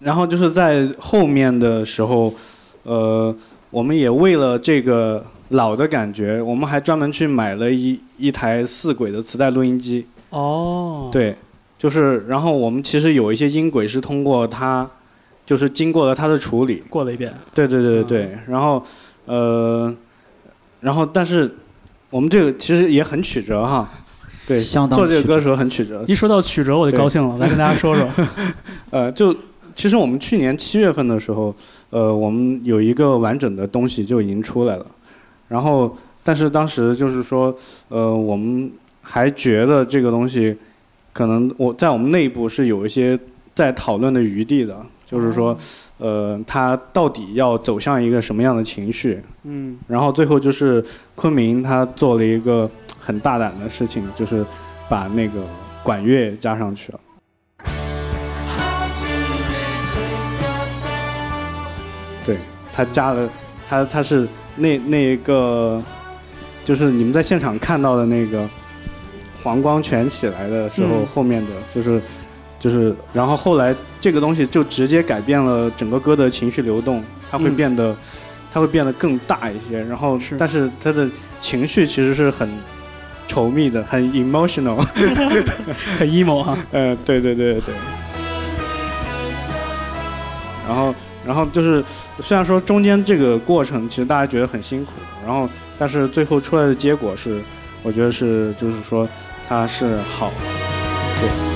[0.00, 2.32] 然后就是在后面的时候，
[2.84, 3.34] 呃，
[3.68, 10.06] 我们也为了这个老的感觉，我们还专门去买了一一台四轨的磁带录音机。
[10.30, 11.34] 哦，，对，
[11.76, 14.88] 就是然后我们其实有一些音轨是通过它，
[15.44, 16.84] 就是经过了它的处理。
[16.88, 17.34] 过了一遍。
[17.52, 18.80] 对对对对对，然后
[19.26, 19.92] 呃，
[20.80, 21.52] 然后但是
[22.10, 23.88] 我们这个其实也很曲折哈。
[24.46, 26.02] 对，相当做这个歌的时候很曲折。
[26.08, 28.08] 一说到曲折，我就高兴了，来跟大家说说。
[28.88, 29.36] 呃，就
[29.76, 31.54] 其实我们去年七月份的时候，
[31.90, 34.86] 呃，我们有一个完整的东西就已经出来了，
[35.48, 37.54] 然后但是当时就是说，
[37.88, 40.56] 呃，我们还觉得这个东西
[41.12, 43.18] 可能我在我们内部是有一些
[43.54, 45.54] 在讨论的余地的，就是说，
[45.98, 49.20] 呃，他到底要走向一个什么样的情绪？
[49.44, 50.84] 嗯然后最后就是
[51.14, 54.44] 昆明他做了一个很大胆的事情，就是
[54.88, 55.42] 把那个
[55.82, 57.00] 管乐加上去了。
[62.24, 62.38] 对
[62.72, 63.28] 他加了，
[63.66, 65.82] 他他是那那一个，
[66.64, 68.46] 就是你们在现场看到的那个
[69.42, 72.02] 黄光全起来的时候，嗯后面的就是
[72.60, 77.96] 就是，然后后来这个东西就直接改变了整个歌的情绪流动，它会嗯变得、
[78.52, 81.08] 它会变得更大一些，然后是但是它的
[81.40, 82.48] 情绪其实是很
[83.28, 84.76] 稠密的，很 emotional，
[85.98, 86.58] 很 emo 哈。
[86.72, 87.74] 呃，对对对对。
[90.66, 90.94] 然后，
[91.24, 91.82] 然后就是，
[92.20, 94.92] 虽然说中间这个过程其实大家觉得很辛苦，
[95.24, 97.40] 然后，但是最后出来的结果是，
[97.82, 99.08] 我觉得是，就是说
[99.48, 100.34] 它是好的，
[101.20, 101.47] 对。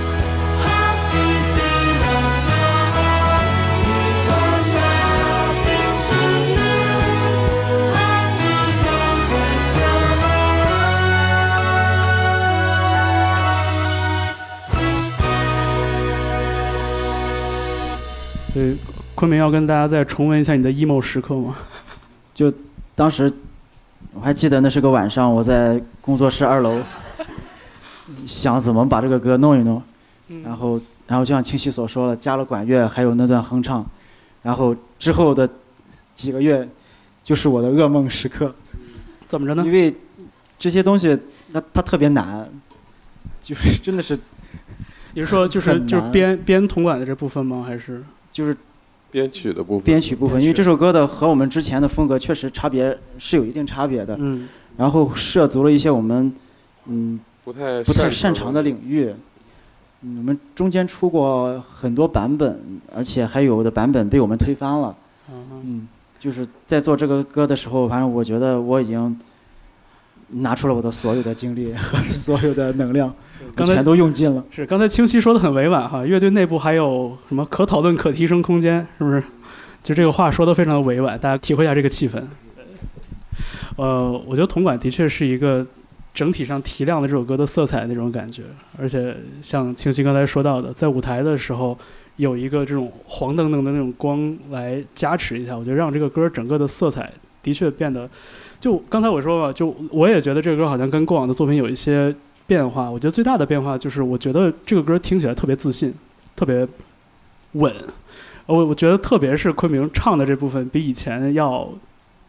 [19.22, 21.54] 昆明要跟大家再重温一下你的 emo 时刻吗？
[22.35, 22.52] 就
[22.96, 23.32] 当时
[24.14, 26.82] 我还记得那是个晚上，我在工作室二楼，
[28.26, 29.80] 想怎么把这个歌弄一弄，
[30.42, 33.87] 然后然后就像清晰所说的，加了管乐，还有那段哼唱，
[34.42, 35.48] 然后之后的
[36.16, 36.68] 几个月
[37.22, 38.52] 就是我的噩梦时刻，
[39.28, 39.70] 怎么着呢因？
[39.70, 39.94] 为
[40.58, 41.16] 这些东西
[41.52, 42.50] 它它特别难，
[43.40, 44.18] 就是真的是
[45.14, 47.62] 你是说就是就是编编铜管的这部分吗？
[47.64, 48.56] 还是就是
[49.12, 54.48] 编曲的部分，编曲部分，因为这首歌的和我们之前的风格确实差别是有一定差别的，嗯。
[54.77, 56.33] 然后涉足了一些我们
[56.87, 59.12] 嗯不太不太擅长长的领域。
[60.01, 62.59] 嗯我们中间出过很多版本，
[62.92, 64.88] 而且还有的版本被我们推翻了。
[65.29, 65.31] 啊
[65.62, 65.87] 嗯，
[66.18, 69.16] 就是在做这个歌的时候，反正我觉得我已经
[70.33, 74.42] 拿出了我的所有的精力 和 所有的能量，我刚才全都用尽了。
[74.51, 79.23] 是刚才清晰说的很委婉哈，乐队内部还有什么可讨论、可提升空间，是不是？
[79.83, 82.23] 就这个话说的非常的委婉，大家体会一下这个气氛。
[83.77, 85.66] 呃，我觉得铜管的确是一个
[86.14, 88.45] 整体上提亮了这首歌的色彩那种感觉，
[88.79, 91.77] 而且像清晰刚才说到的，在舞台的时候
[92.16, 97.11] 有一个这种黄澄澄的那种光来加持一下，我觉得让这个歌整个的色彩
[97.42, 98.09] 的确变得，
[98.62, 102.14] 就刚才我说吧，就我也觉得这个歌好像跟过往的作品有一些
[102.46, 102.88] 变化。
[102.88, 105.92] 我觉得最大的变化就是，我觉得这个歌听起来特别自信，
[106.37, 106.64] 特别
[107.55, 107.75] 稳。
[108.46, 111.68] 我我觉得特别是昆明唱的这部分，比以前要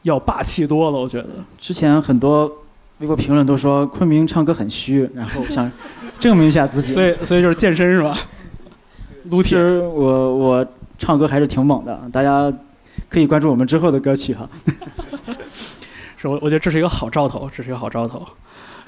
[0.01, 0.99] 要霸气多了。
[0.99, 2.51] 我觉得之前很多
[2.97, 5.71] 微博评论都说昆明唱歌很虚，然后想
[6.19, 6.93] 证明一下自己。
[6.93, 8.17] 所以所以就是健身是吧？
[9.25, 9.49] 撸铁。
[9.51, 10.67] 其实我我
[10.97, 12.51] 唱歌还是挺猛的，大家
[13.07, 14.49] 可以关注我们之后的歌曲哈。
[16.27, 18.25] 我我觉得这是一个好兆头，这是一个好兆头。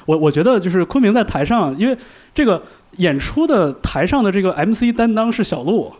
[0.05, 1.97] 我我觉得就是昆明在台上，因为
[2.33, 2.61] 这个
[2.97, 5.91] 演出的台上的这个 MC 担当是小鹿，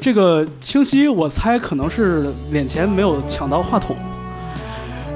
[0.00, 3.94] 这个清晰我猜可能是脸前没有抢到话筒，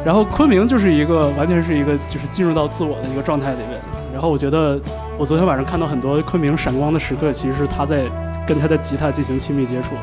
[0.05, 3.81] 然后昆明就是一个完全是一个就是进入到自我的一个状态里面。
[4.13, 4.79] 然后我觉得
[5.17, 8.05] 我昨天晚上看到很多昆明闪光的时刻，其实是他在
[8.47, 9.95] 跟他的吉他进行亲密接触，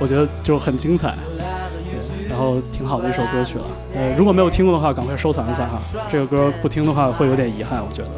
[0.00, 1.14] 我觉得就很精彩。
[2.38, 3.64] 然后挺好的一首歌曲了。
[3.96, 5.76] 呃，如果没有听过的话，赶快收藏一下哈。
[6.08, 8.10] 这个歌不听的话会有点遗憾，我觉得。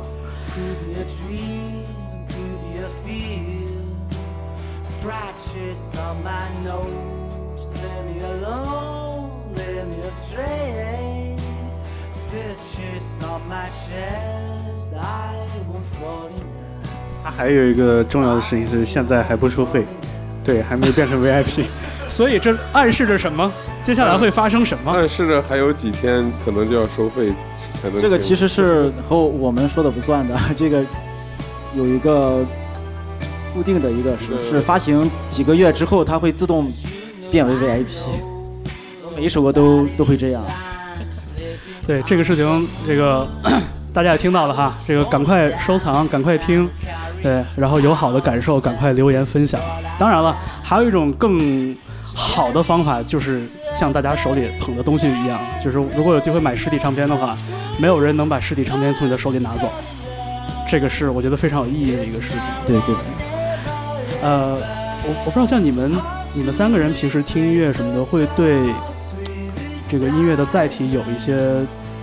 [17.25, 19.87] 它还有一个重要的事情是，现在还不收费，
[20.45, 21.65] 对，还没有变成 VIP。
[22.07, 23.51] 所以这暗示着什么？
[23.83, 24.91] 接下来会发生什么？
[24.93, 27.33] 暗示着还有几天可能就要收费
[27.81, 27.99] 才能。
[27.99, 30.85] 这个其实是和我们说的不算的， 这个
[31.75, 32.45] 有一个
[33.55, 36.71] 固定的一个是是发行几个月之后，它会自动
[37.31, 37.87] 变为 VIP，
[39.17, 40.45] 每一首歌都都会这样。
[41.87, 43.29] 对这个事情，这个
[43.93, 46.69] 大家也听到了哈，这个赶快收藏，赶快听，
[47.21, 49.61] 对，然后有好的感受，赶快留言分享。
[49.99, 51.77] 当然了，还有一种更
[52.15, 57.37] 好的方法，就是像大家手里捧的东西一样，就是如果有机会买实体唱片的话，
[57.79, 59.69] 没有人能把实体唱片从你的手里拿走，
[60.69, 62.43] 这个是我觉得非常有意义的一个事情。
[62.65, 62.95] 对对，
[64.23, 64.55] 呃，
[65.03, 65.91] 我我不知道像你们
[66.33, 68.73] 你们三个人平时听音乐什么的，会对
[69.89, 71.35] 这个音乐的载体有一些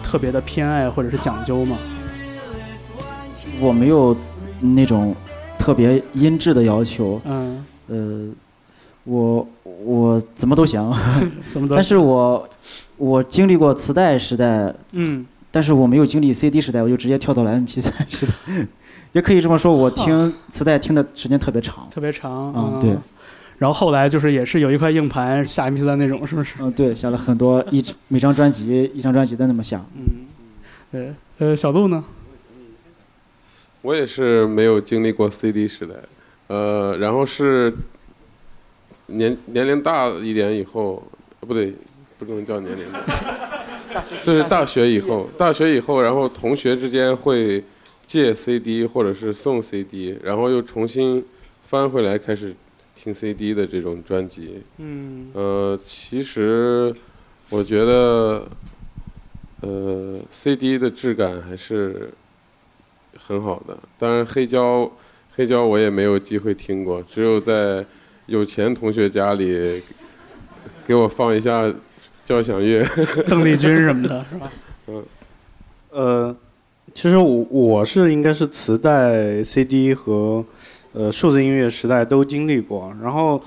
[0.07, 1.77] 特别的偏爱或者是讲究吗？
[3.59, 4.15] 我没有
[4.61, 5.13] 那种
[5.57, 8.29] 特别音质的要求，嗯，呃，
[9.03, 9.45] 我
[9.83, 10.81] 我怎么都行，
[11.51, 11.75] 怎么的？
[11.75, 12.49] 但是我
[12.95, 18.33] 我经历过磁带时代，嗯，但是我没有经历 CD 时代，我就直接跳到了 MP 3时代，
[19.11, 21.85] 也可以这么说，我听磁带听的时间特别长。
[21.91, 22.53] 特别长。
[22.55, 22.95] 嗯，对，
[23.57, 26.55] 然后后来就是也是有一块硬盘下 MP 3那种，是不是？
[26.59, 29.83] 嗯，对，下了很多一 每张专辑一张专辑的那么下。
[29.95, 30.25] 嗯，
[30.91, 31.13] 对。
[31.39, 32.03] 呃，小鹿呢？
[33.81, 35.93] 我也是没有经历过 CD 时代，
[36.47, 37.73] 呃，然后是
[39.05, 41.01] 年年龄大一点以后，
[41.39, 41.73] 呃不对，
[42.17, 47.63] 不能叫年龄大， 就是大学以后，大学以后，然后同学之间会
[48.05, 51.23] 借 CD 或者是送 CD，然后又重新
[51.61, 52.53] 翻回来开始
[52.97, 54.63] 听 CD 的这种专辑。
[54.77, 56.93] 嗯呃，其实
[57.49, 58.47] 我觉得，
[59.61, 62.11] 呃，CD 的质感还是
[63.15, 63.77] 很好的。
[63.99, 64.91] 当然，黑胶，
[65.35, 67.85] 黑胶我也没有机会听过，只有在
[68.25, 69.81] 有钱同学家里
[70.85, 71.71] 给我放一下
[72.25, 72.83] 交响乐。
[73.29, 74.51] 邓丽君什么的，是吧？
[74.87, 75.05] 嗯，
[75.91, 76.35] 呃，
[76.93, 80.43] 其实我我是应该是磁带、CD 和
[80.93, 83.41] 呃数字音乐时代都经历过，然后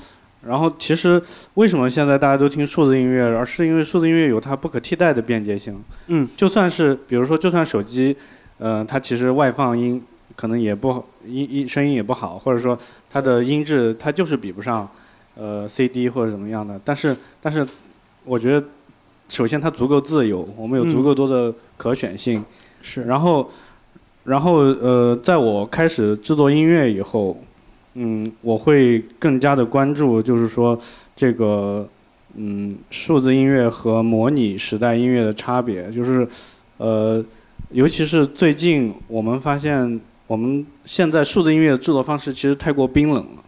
[0.47, 1.21] 然后其实
[1.55, 5.83] 为什么现在大家都听数字音乐，而是因为数字音乐有它不可替代的便捷性。
[6.07, 8.17] 嗯，就算是比如说，就算手机，
[8.59, 10.03] 呃，它其实外放音
[10.37, 14.89] 可能也不好，音音声音也不好，或者说它的音质它就是比不上
[15.35, 17.67] 呃 CD 或者怎么样的，但是但是
[18.25, 18.67] 我觉得。
[19.33, 22.45] 首先，它足够自由，我们有足够多的可选性。
[22.83, 23.05] 是。
[23.05, 23.49] 然后，
[24.25, 27.43] 然后呃，在我开始制作音乐以后，
[27.95, 30.79] 嗯，我会更加的关注，就是说
[31.17, 31.89] 这个
[32.37, 36.27] 嗯数字音乐和模拟时代音乐的差别，就是
[36.77, 37.25] 呃，
[37.71, 43.43] 尤其是最近我们发现，我们现在数字音乐的制作方式其实太过冰冷了。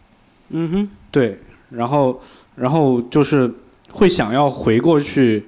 [0.51, 0.89] 嗯哼。
[1.11, 1.39] 对，
[1.71, 2.21] 然后
[2.57, 3.53] 然后就是
[3.91, 5.45] 会想要回过去。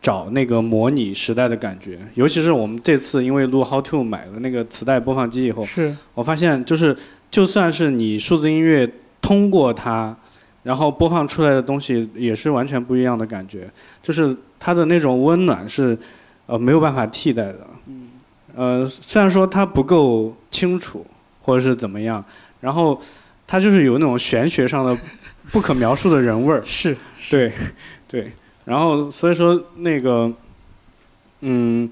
[0.00, 6.96] 找那个模拟时代的感觉，尤其是我们这次因为录《How to》买了那个磁带播放机以后，是我发现就是
[7.30, 8.88] 就算是你数字音乐
[9.20, 10.16] 通过它，
[10.62, 13.68] 然后播放出来的东西也是完全不一样的感觉，
[14.02, 15.98] 就是它的那种温暖是
[16.46, 17.66] 呃没有办法替代的。
[17.86, 18.08] 嗯。
[18.54, 21.06] 呃，虽然说它不够清楚
[21.42, 22.24] 或者是怎么样，
[22.60, 23.00] 然后
[23.46, 24.96] 它就是有那种玄学上的
[25.52, 26.62] 不可描述的人味儿。
[26.66, 26.96] 是。
[27.30, 27.52] 对，
[28.08, 28.32] 对。
[28.68, 30.30] 然后，所以说那个，
[31.40, 31.90] 嗯，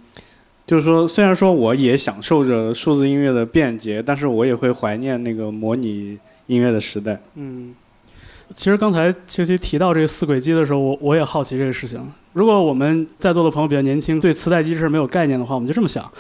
[0.67, 7.19] 就是说，虽然说我也享受着数字音乐的便捷，但是我也会怀念那个模拟音乐的时代。
[7.37, 7.75] 嗯，
[8.53, 11.99] 其实刚才七七提到这个四轨机的时候，我我也好奇这个事情。
[12.35, 16.13] 如果我们在座的朋友比较年轻，对磁带机是没有概念的话，我们就这么想：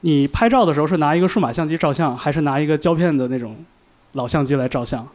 [0.00, 3.54] 你拍照的时候是拿一个数码相机照相，还是拿一个胶片的那种
[4.12, 5.06] 老相机来照相？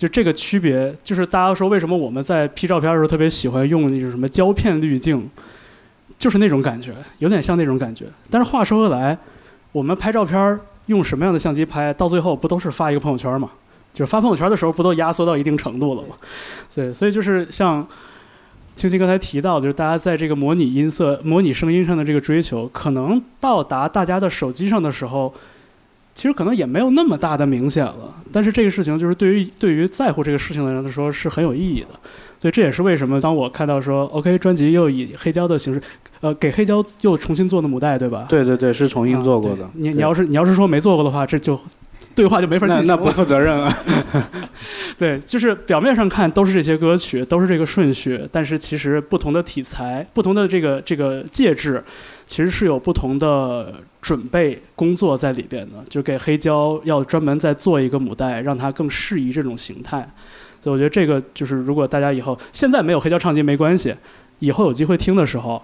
[0.00, 5.28] 就这个区别，就是大家说为什么我们在 P 照片的时候特别喜欢用那种什么胶片滤镜，
[6.18, 8.06] 就是那种感觉，有点像那种感觉。
[8.30, 9.18] 但是话说回来，
[9.72, 13.50] 我们拍照片用什么样的相机拍，到最后不都是发一个朋友圈嘛？
[13.92, 16.16] 就是发朋友圈的时候，不都压缩到一定程度了吗？
[16.74, 17.86] 对，所以就是像
[18.74, 25.34] 青青刚才提到，就是大家在这个模拟音色、模拟声音上的这个追求，可能到达大家的手机上的时候，
[26.20, 28.14] 其实可能也没有那么大的明显了。
[28.30, 31.88] 但是这个事情就是对于对于在乎这个事情的人来说是很有意义的。
[32.38, 35.80] 所以这也是为什么当我看到说 OK 专辑又以黑胶的形式，
[36.20, 38.26] 呃，给黑胶又重新做的母带，对吧？
[38.28, 39.64] 对对对，是重新做过的。
[39.64, 41.58] 啊你你要是你要是说没做过的话，这就
[42.14, 42.96] 对话就没法进那行那。
[42.96, 43.76] 那不负责任啊。
[44.98, 51.82] 对，就是表面上看都是这些歌曲，都是这个顺序，但是其实不同的题材、不同的这个这个介质，
[52.26, 55.76] 其实是有不同的准备工作在里边的。
[55.88, 60.06] 就给黑胶要专门再做一个母带，让它更适宜这种形态。
[60.60, 63.94] 所以我觉得这个就是，如果大家以后现在没有黑胶唱机没关系，
[64.40, 65.62] 以后有机会听的时候，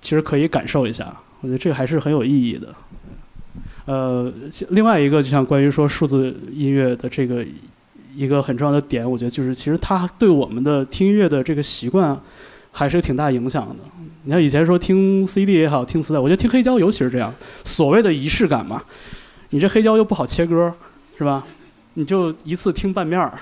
[0.00, 1.14] 其实可以感受一下。
[1.40, 2.74] 我觉得这个还是很有意义的。
[3.86, 4.32] 呃，
[4.70, 7.44] 另外一个就像关于说数字音乐的这个
[8.14, 12.18] 一个很重要的点，我觉得就是其实它对我们的听音乐的这个习惯
[12.72, 13.76] 还是有挺大影响的。
[14.22, 18.82] 你像以前说听 CD 也好，听磁带，我觉得听黑胶尤其是这样，所谓的仪式感嘛。
[19.50, 20.72] 你这黑胶又不好切歌，
[21.18, 21.44] 是吧？
[21.92, 23.32] 你就一次听半面儿，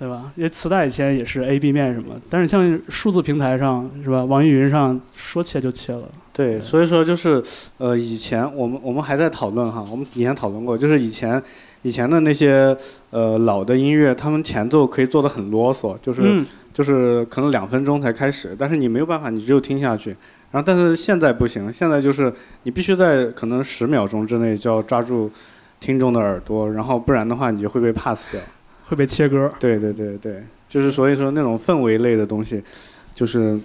[0.00, 0.32] 对吧？
[0.34, 4.24] 因为磁带以前也是 A、B 面什么，但是像数字平台上是吧？
[4.24, 6.08] 网易云上说切就切了。
[6.32, 7.42] 对，所以说就是，
[7.76, 11.42] 呃，以前我们我们还在讨论哈，我们以前讨论过，就是以前
[11.82, 12.74] 以前的那些
[13.10, 20.16] 呃老的音乐，他们前奏可以做的很啰嗦，就是、嗯，就是可能两分钟才开始，但是你没有办法，你只有听下去。
[20.50, 22.32] 然后但是现在不行，现在就是
[22.62, 25.30] 你必须在可能十秒钟之内就要抓住
[25.78, 28.40] 听众的耳朵，然后不然的话你就会被 pass 掉。
[28.90, 29.48] 会被切割。
[29.60, 32.60] 对对对对，就是所以说那种氛围类的东西，
[33.14, 33.56] 就是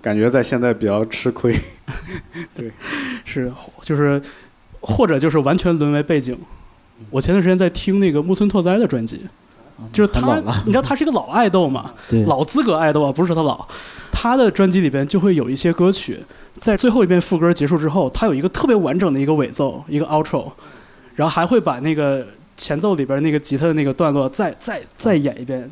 [0.00, 1.52] 感觉在现在比较吃亏。
[2.54, 2.70] 对
[3.24, 3.52] 是，
[3.82, 4.22] 就是
[4.80, 6.38] 或者就是完全沦为背景。
[7.10, 9.26] 我前段时间在听那个木村拓哉的专辑，
[9.92, 11.92] 就是他你知道他是一个老爱豆嘛，
[12.26, 13.66] 老资格爱豆啊，不是说他老。
[14.12, 16.18] 他的专辑里边就会有一些歌曲，
[16.58, 20.52] 在最后一遍副歌结束之后，他有一个特别完整的一个尾奏，一个 outro，
[21.14, 25.70] 然后还会把那个前奏里边那个吉他的那个段落再再再演一遍。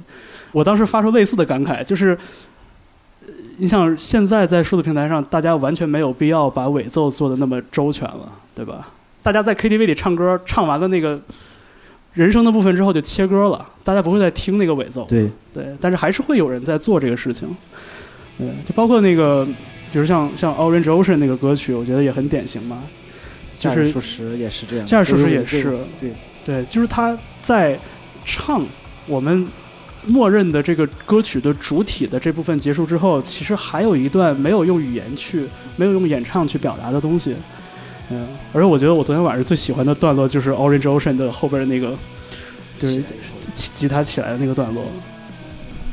[0.53, 2.11] 我当时发出类似的感慨，就是。
[3.27, 8.88] 呃你想，现在在数字平台上，大家完全没有必要把尾奏做的那么周全了，对吧？
[9.21, 11.21] 大家在 KTV 里唱歌，唱完了那个
[12.14, 15.05] 人声的部分之后就切歌了，大家不会再听那个尾奏。
[15.07, 17.49] 对，对，但是还是会有人在做这个事情。
[18.38, 19.45] 对，就包括那个，
[19.93, 22.85] 比如像像 Orange Ocean 那个歌曲，我觉得也很典型嘛。
[23.57, 26.12] 就是夏日数十也是这样，夏日数十也是对，
[26.44, 27.79] 对，就是他在
[28.24, 28.64] 唱
[29.07, 29.46] 我们
[30.07, 35.46] 默认的这个歌曲的主体的这部分结束之后，其实还有一段没有用语言去，
[35.77, 37.35] 没有用演唱去表达的东西。
[38.11, 41.94] 嗯，而且我觉得我昨天晚上最喜欢的段落就是 Orange Ocean 的后边的那个，
[42.79, 43.03] 就是
[43.53, 44.85] 吉吉他起来的那个段落，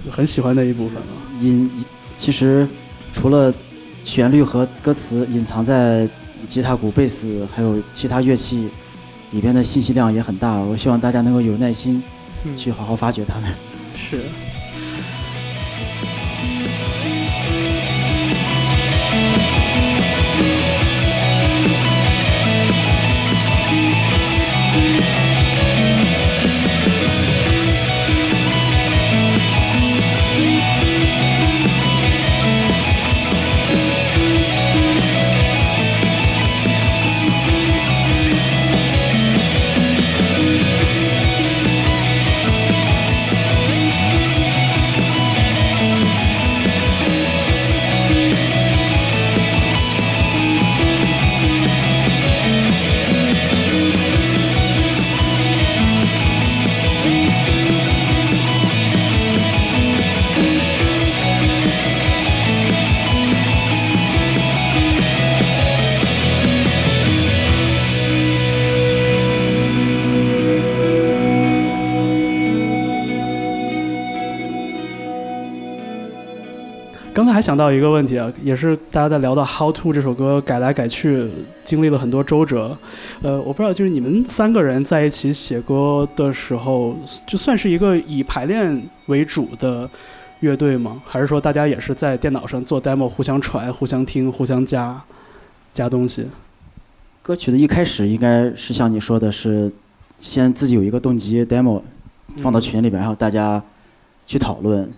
[0.10, 1.02] 很喜欢那一部分
[1.42, 1.70] 隐
[2.16, 2.66] 其实
[3.12, 3.54] 除了
[4.06, 6.08] 旋律和歌词，隐藏在
[6.48, 8.70] 吉他、鼓、贝斯还有其他乐器
[9.36, 10.56] 里边的信息量也很大。
[10.56, 12.02] 我希望大家能够有耐心
[12.46, 13.54] 嗯去好好发掘它们。
[13.94, 14.22] 是。
[77.36, 81.30] 还想到一个问题啊，也是大家在聊到《How to》这首歌改来改去，
[81.66, 82.78] 经历了很多周折。
[83.22, 86.96] 呃，我不知道，就是你们三个人在一起写歌的时候，
[87.28, 89.90] 就算是一个以排练为主的
[90.40, 91.02] 乐队吗？
[91.06, 95.04] 还是说大家也是在电脑上做 demo，互相传、互相听、互相加
[95.74, 96.26] 加东西？
[97.22, 99.70] 歌曲的一开始应该是像你说的是，
[100.18, 101.82] 先自己有一个动机 demo
[102.38, 103.62] 放到群里边，然后大家
[104.26, 104.90] 去讨论。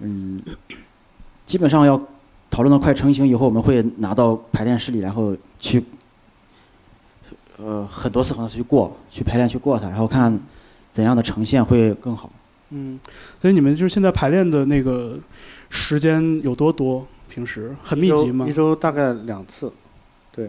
[0.00, 0.42] 嗯，
[1.50, 2.00] 基本上要
[2.48, 5.84] 讨论到快成型以后，我们会拿到排练室里，然后去
[7.56, 10.38] 呃很多次很多次去过，去排练去过它，然后看
[10.92, 12.30] 怎样的呈现会更好。
[12.68, 13.00] 嗯，
[13.40, 15.18] 所以你们就是现在排练的那个
[15.70, 17.04] 时间有多多？
[17.28, 18.52] 平时很密集吗一？
[18.52, 19.72] 周大概两次。
[20.30, 20.46] 对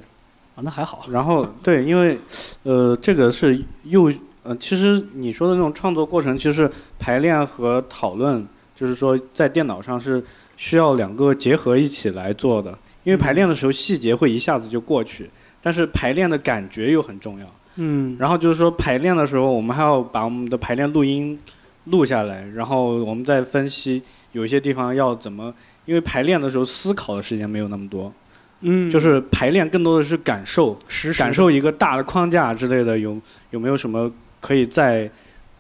[0.54, 1.06] 啊，那还好。
[1.10, 2.20] 然后对，因为
[2.62, 10.24] 呃，这个是又呃，其实你说的那种创作过程，其实排练和讨论，就是说在电脑上是
[10.62, 12.78] 需要两个结合一起来做的。
[13.04, 15.28] 因为排练的时候细节会一下子就过去，
[15.60, 17.48] 但是排练的感觉又很重要。
[17.78, 21.40] 嗯，然后就是说排练的时候，我们还要把我们的排练录音
[21.86, 24.04] 录下来，然后我们再分析
[24.34, 25.52] 有一些地方要怎么，
[25.86, 28.14] 因为排练的时候思考的时间没有那么多，
[28.60, 30.76] 嗯，就是排练更多的是感受，
[31.18, 35.10] 感受一个大的框架之类的，有有没有什么可以再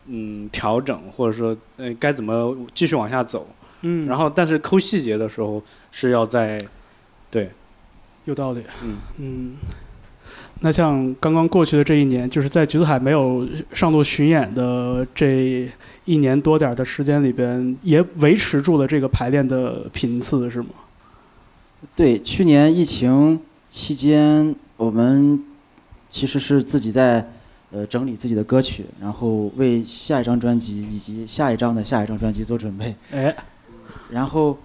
[0.06, 3.48] 嗯调整，或者说呃该怎么继续往下走。
[3.82, 5.62] 嗯，然后但是抠细节的时候
[5.92, 6.64] 是要在
[7.30, 7.50] 对
[8.26, 8.62] 有道理。
[8.84, 9.56] 嗯嗯，
[10.60, 15.68] 那像刚刚过去的这一年，就是在橘子海没有上路巡演的这
[16.06, 20.70] 一年多点的时间里边，也维持住了这个排练的频次，是吗？
[21.96, 25.44] 对，去年疫情期间，我们
[26.12, 27.28] 其实是自己在
[27.72, 32.94] 呃整理自己的歌曲，然后为下一张专辑以及下一张的下一张专辑做准备。
[33.12, 33.36] 哎，
[34.12, 34.58] 然后，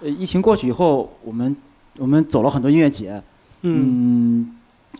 [0.00, 1.54] 呃，疫情过去以后，我们
[1.98, 3.22] 我们走了很多音乐节，
[3.62, 4.50] 嗯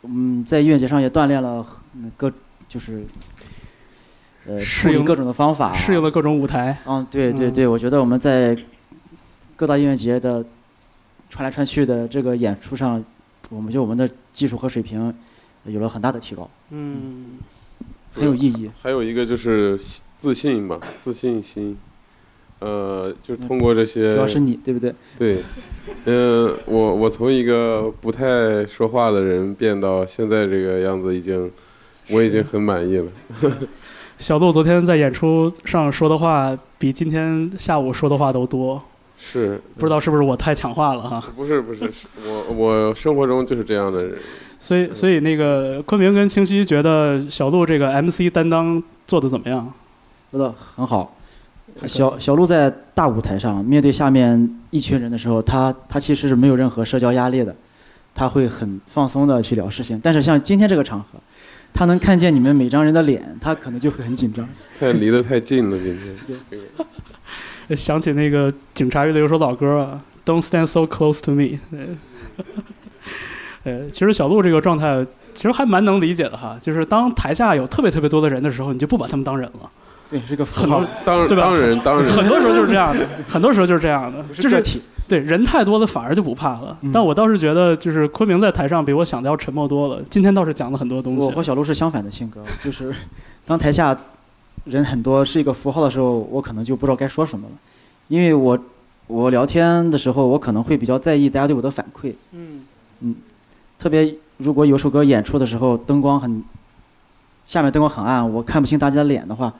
[0.03, 2.31] 嗯嗯，在音乐节上也锻炼了嗯各
[2.69, 3.05] 就是
[4.47, 6.77] 呃适应各种的方法，适应了各种舞台。
[6.87, 8.57] 嗯，对对嗯对，我觉得我们在
[9.57, 10.45] 各大音乐节的
[11.31, 13.03] 穿来穿去的这个演出上，
[13.49, 15.13] 我们觉得我们的技术和水平
[15.65, 17.39] 有了很大的提高，嗯，
[18.13, 18.71] 很有意义。
[18.83, 19.81] 还有一个就是
[20.19, 21.77] 自信吧，自信心。
[22.65, 24.95] 呃，就通过这些，主要是你，对不对？
[25.19, 25.37] 对，
[26.07, 31.51] 嗯，我我从一个不太说话的人变到现在这个样子，已经
[32.09, 33.07] 我已经很满意了。
[34.19, 38.81] 小杜昨天在演出上说的话，比今天下午说的话都多，
[39.19, 41.23] 是，不知道是不是我太强化了哈？
[41.37, 44.17] 不是不是，是我我生活中就是这样的人。
[44.59, 49.71] 所以，所以那个昆明跟清溪觉得小杜这个 MC 担当做的怎么样？
[50.31, 51.15] 做的很好。
[51.87, 57.55] 小小鹿在大舞台上面对下面一群人的时候，他他其实是没有任何社交压力的，
[58.15, 60.01] 他会很放松的去聊事情。
[60.03, 61.19] 但是像今天这个场合，
[61.73, 64.49] 他能看见你们每张人的脸，他可能就会很紧张。
[64.79, 65.99] 太离得太近了，今
[66.49, 66.61] 天。
[67.77, 71.97] 想起那个警察乐队有首老歌啊，Don't stand so close to me 对。
[73.65, 75.05] 呃，其实小鹿这个状态
[75.35, 79.71] 其实还蛮能理解的哈，就是当台下有特别特别多的人的时候，你就不把他们当人了。
[80.21, 84.81] 对，是个符很多号，当对吧当然当然，很多时候就是这样的， 很多时候就是这样的，就是体。
[85.07, 86.79] 对人太多了反而就不怕了。
[86.81, 90.01] 嗯但我倒是觉得，就是昆明在台上比我想的要沉默多了。
[90.09, 91.31] 今天倒是讲了很多东西我。
[91.33, 92.95] 和小鹿是相反的性格，就是
[93.45, 93.95] 当台下
[94.65, 97.53] 人很多是一个符号的时候，我可能就不知道该说什么了，
[98.09, 98.59] 因为我
[99.07, 103.15] 我聊天的时候，我可能会比较在意大家对我的反馈，嗯
[103.79, 106.43] 特别如果有首歌演出的时候灯光很
[107.45, 109.53] 下面灯光很暗，我看不清大家的脸的话，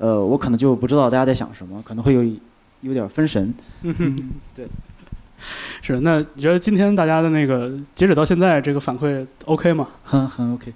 [0.00, 2.24] 呃，我可能就不知道大家在想什么，可能会有
[2.80, 3.52] 有点分神。
[3.82, 4.66] 嗯， 对，
[5.82, 6.00] 是。
[6.00, 9.86] 那你觉得今天大家的那个截止到现在这个反馈 OK 吗？
[10.02, 10.72] 很很 OK，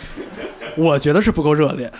[0.78, 1.92] 我觉得是不够热烈，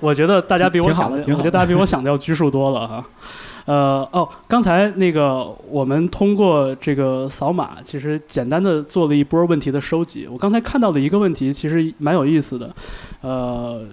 [0.00, 3.06] 我觉得大家比我想的，我觉得大家比我想的要拘束多了哈。
[3.64, 10.26] 呃哦，刚才那个我们通过这个扫码，其实简单的做了一波问题的收集。
[10.26, 12.74] 我刚才看到的一个问题，其实蛮有意思的。
[13.20, 13.84] 呃，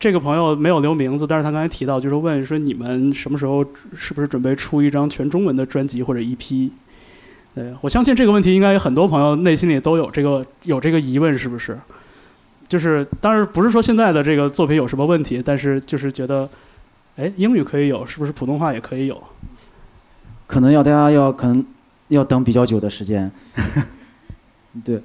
[0.00, 3.62] 这个朋友没有留名字，但是他刚才提到，就是问说你们什么时候
[3.94, 6.70] 是不是准备出一张全中文的专辑或者 EP？
[7.54, 11.78] 对我相信这个问题应该有很多朋友内心里都有这个有这个疑问，是不是？
[12.66, 16.48] 就是当然不是说现在的这个作品有什么问题，但是就是觉得，
[17.16, 19.22] 哎，英语可以有，是不是普通话也可以有？
[20.46, 21.62] 可能要大家要可能
[22.08, 23.30] 要等比较久的时间。
[24.82, 25.02] 对，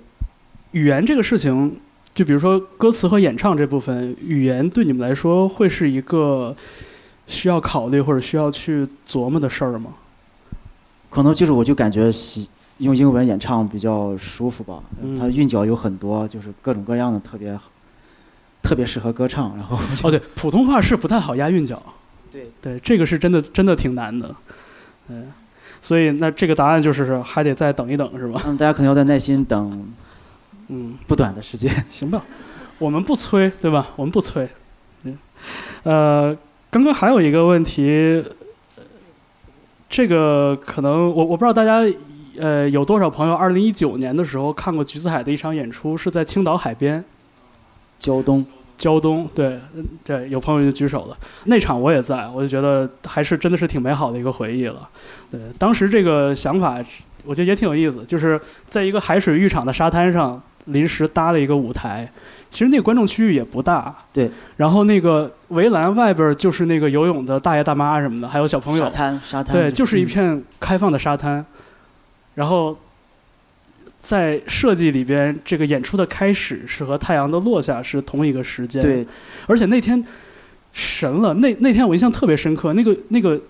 [0.72, 1.76] 语言这个事情，
[2.16, 6.56] 就比如说歌词和演唱这部分，语言对你们来说会是一个
[7.28, 9.92] 需要考虑或者需要去琢磨的事儿吗？
[11.10, 17.58] 可能就是我就感觉喜用英文演唱比较舒服吧，嗯它韵脚有很多，就是各种各样的，特别
[18.62, 19.56] 特别适合歌唱。
[19.58, 21.82] 然后 哦，对，普通话是不太好押韵脚。
[22.32, 24.34] 对对，这个是真的真的挺难的。
[25.10, 25.32] 嗯，
[25.80, 28.42] 所以那这个答案就是还得再等一等，是吧？
[28.46, 29.86] 嗯，大家可能要再耐心等
[30.68, 31.72] 嗯，不短的时间。
[31.90, 32.24] 行吧，
[32.78, 33.90] 我们不催，对吧？
[33.96, 34.48] 我们不催。
[35.04, 35.18] 嗯，
[35.84, 36.38] 呃，
[36.70, 38.24] 刚刚还有一个问题，
[38.78, 38.84] 呃
[39.90, 41.82] 这个可能我我不知道大家
[42.38, 47.04] 呃有多少朋友，二零一九年的时候看过橘子海的一场演出，是在青岛海边。
[47.98, 48.46] 胶东，
[48.78, 51.18] 胶东，对，嗯对，有朋友就举手了。
[51.46, 54.88] 那场我也在，我就觉得还是真的是挺美好的一个回忆了。
[55.30, 56.78] 对，当时这个想法，
[57.24, 58.40] 我觉得也挺有意思，就是
[58.70, 62.10] 在一个海水浴场的沙滩上临时搭了一个舞台。
[62.48, 64.32] 其实那个观众区域也不大，对。
[64.56, 71.46] 然后那个围栏外边就是那个游泳的大爷大妈什么的，还有小朋友沙，滩，沙滩，对，就是一嗯片开放的沙滩。
[72.36, 72.78] 然后
[74.00, 78.82] 在设计里边，这个演出的开始是和太阳的落下是同一个时间。
[78.82, 79.06] 对，
[79.48, 80.02] 而且那天
[80.72, 83.42] 神了，那那天我印象特别深刻，那个那个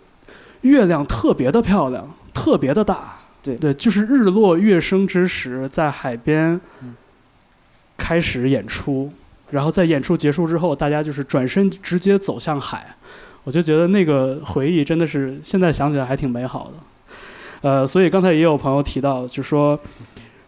[0.62, 3.20] 月亮特别的漂亮，特别的大。
[3.44, 6.96] 对对，就是日落月升之时，在海边嗯
[7.98, 9.12] 开始演出，
[9.52, 12.96] 然后在演出结束之后，大家就是转身直接走向海。
[13.44, 16.74] 我就觉得那个回忆真的是现在想起来还挺美好的。
[17.62, 19.80] 呃，所以刚才也有朋友提到，就说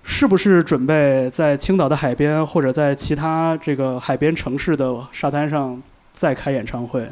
[0.03, 5.81] 是不是准备在青岛的海边或者在其他这个海边城市的沙滩上
[6.13, 7.07] 再开演唱会？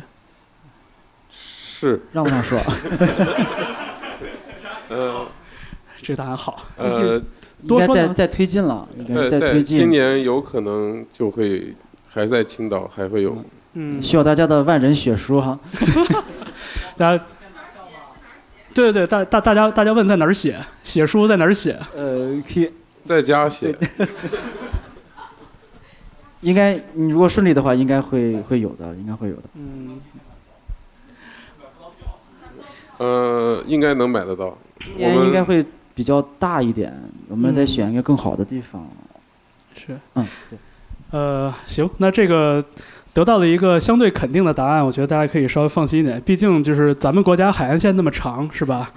[1.30, 2.60] 是，让不让说？
[4.90, 5.26] 呃
[5.98, 7.22] 这个答案好，呃，
[7.68, 9.78] 多说两应该在在推进了，应该在推进。
[9.78, 11.76] 今年有可能就会
[12.08, 13.38] 还在青岛还会有，
[13.74, 15.60] 嗯，需要大家的万人血书哈。
[16.98, 17.24] 大家，
[18.74, 21.80] 对对对，大大大家大家问在哪儿写，写书在哪儿写？
[21.96, 22.72] 呃，可以，
[23.04, 23.78] 在家写，
[26.42, 29.44] 应该你如果顺利的话，应该会会有的，应该会有的。
[29.56, 30.00] 嗯，
[32.98, 34.58] 呃，应该能买得到。
[34.80, 35.66] 今我们年应该会
[35.96, 36.94] 比较大一点，
[37.30, 38.88] 我们得嗯选一个更好的地方。
[39.74, 40.60] 是，嗯，对。
[41.12, 42.64] 呃，行，那这个
[43.14, 46.22] 得到了一个相对肯定的答案，我觉得大家可以稍微放心一点。
[46.22, 48.92] 毕竟就是咱们国家海岸线那么长，是吧？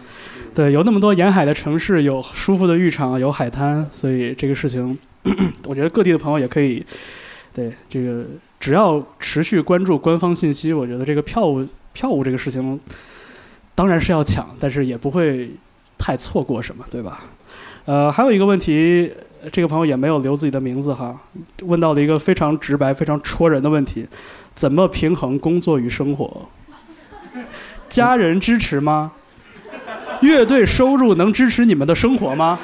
[0.55, 4.99] 对，有那么多沿海的城市，有舒服的浴场，有海滩，所以这个事情，
[5.67, 6.85] 我觉得各地的朋友也可以，
[7.53, 8.25] 对这个
[8.59, 12.81] 只要持续关注官方信息，我觉得这个票务票务这个事情，
[13.77, 15.51] 当然是要抢，但是也不会
[15.99, 17.25] 太错过什么，对吧？
[17.85, 19.13] 呃，还有一个问题，
[19.51, 21.17] 这个朋友也没有留自己的名字哈，
[21.63, 24.07] 问到了一个非常直白、非常戳人的问题：
[24.55, 26.49] 怎么平衡工作与生活？
[27.89, 29.13] 家人支持吗？
[30.21, 32.59] 乐队收入能支持你们的生活吗？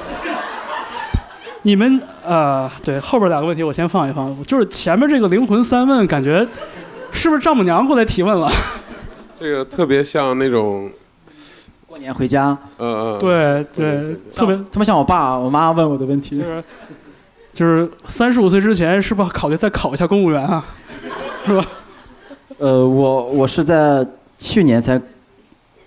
[1.63, 6.47] 你们呃，对后边两个问题我先放一放，就是前面这个灵魂三问，感觉
[7.11, 8.47] 是不是丈母娘过来提问了？
[9.39, 10.91] 这个特别像那种，
[11.95, 16.43] 过年回家，嗯嗯，对对对，特别特别像我爸、我妈问我的问题就。
[16.43, 16.63] 是
[17.53, 20.65] 就是三十五岁之前，是不是考虑再考一下公务员啊？
[21.47, 21.65] 是吧？
[22.57, 24.05] 呃，我我是在
[24.37, 25.01] 去年才，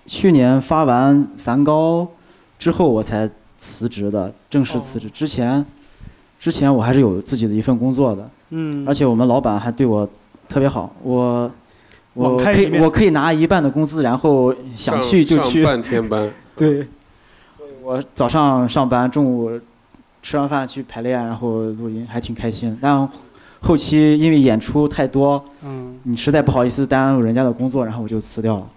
[0.07, 2.07] 去年发完梵高
[2.57, 5.07] 之后我才辞职的，正式辞职。
[5.11, 5.63] 之前，
[6.39, 10.09] 之前我还是有自己的一份工作的，嗯，而且我们老板还对我
[10.47, 11.51] 特别好，我
[12.19, 15.63] 我可以我可以拿一半的工资，然后想去就去。
[15.63, 16.87] 半天班， 对，
[17.55, 19.49] 所以我早上上班，中午
[20.21, 22.77] 吃完饭去排练，然后录音，还挺开心。
[22.81, 23.07] 但
[23.61, 28.67] 后期因为演出太多，嗯，你实在不好意思耽误人家的工作，然后我就辞掉了。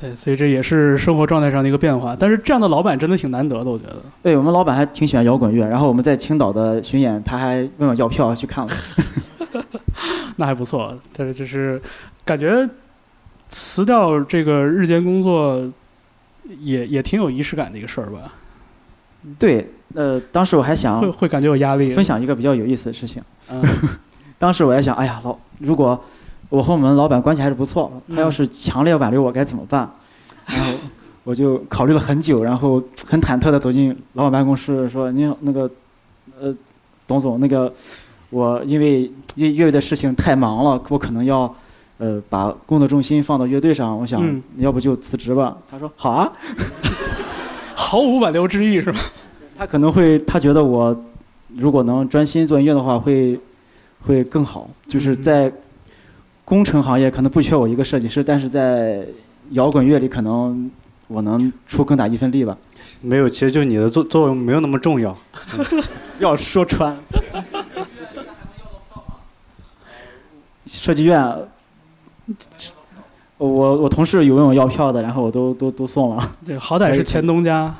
[0.00, 2.14] 对，所以这也是生活状态上的一个变化。
[2.18, 3.96] 但是这样的老板真的挺难得的，我觉得。
[4.22, 8.70] 对我们老板还挺喜欢摇滚乐，然后我们在青岛的巡演，他还问我要票去看我。
[10.36, 11.80] 那还不错，但是就是
[12.24, 12.68] 感觉
[13.48, 15.64] 辞掉这个日间工作
[16.60, 18.32] 也也挺有仪式感的一个事儿吧？
[19.38, 21.92] 对，呃，当时我还想会会感觉有压力。
[21.94, 23.22] 分享一个比较有意思的事情。
[23.50, 23.62] 嗯
[24.38, 25.98] 当时我还想，哎呀，老如果
[26.50, 29.90] 我和我们老板关系还是不错，他要是强烈挽留我该怎么办？
[30.46, 30.72] 然后
[31.24, 35.68] 我就考虑了很久，然后很忐忑的走进老板办公室，说：“您那个，
[36.38, 36.54] 呃，
[37.06, 37.72] 董总，那个
[38.30, 41.54] 我因为乐乐队的事情太忙了，我可能要
[41.98, 46.32] 呃把工作重心放到乐队上，我想嗯要不就辞职吧。”他说：“好啊。
[47.78, 48.98] ”毫无挽留之意是吧？
[49.56, 51.04] 他可能会，他觉得我
[51.56, 53.38] 如果能专心做音乐的话，会
[54.00, 54.68] 会更好。
[54.88, 55.52] 就是嗯在
[56.44, 59.06] 工程行业可能不缺我一个设计师，但是在
[59.50, 60.70] 摇滚乐里可能
[61.06, 62.56] 我能出更大一份力吧。
[63.00, 65.16] 没有，其实就你的作作用没有那么重要。
[66.18, 66.96] 要说穿，
[70.66, 71.24] 设计院，
[73.38, 76.32] 我我同事有问我要票的，然后我都都都送了。
[76.44, 77.74] 这好歹是前东家，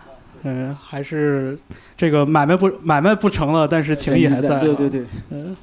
[0.45, 1.59] 嗯、还是
[1.97, 4.59] 这个买卖不买卖不成了，但是情谊还在。
[4.59, 5.57] 对对对，嗯，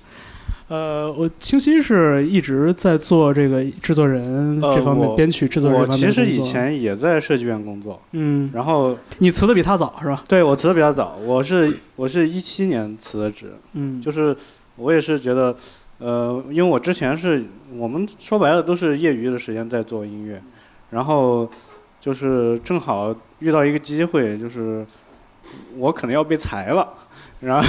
[0.67, 10.23] 呃，我清晰是一直在做这个制作人呃这方面，我编曲制作人方面其实以前也在设计院工作，嗯，然后你辞的比他早是吧？
[10.27, 14.35] 对我辞的比他早，我是我是一七年辞的职，嗯，就是
[14.77, 15.55] 我也是觉得，
[16.03, 17.45] 呃，因为我之前是
[17.77, 20.41] 我们说白了都是业余的时间在做音乐，
[20.89, 21.49] 然后
[21.97, 24.85] 就是正好遇到一个机会，就是
[25.77, 26.85] 我可能要被裁了，
[27.39, 27.63] 然后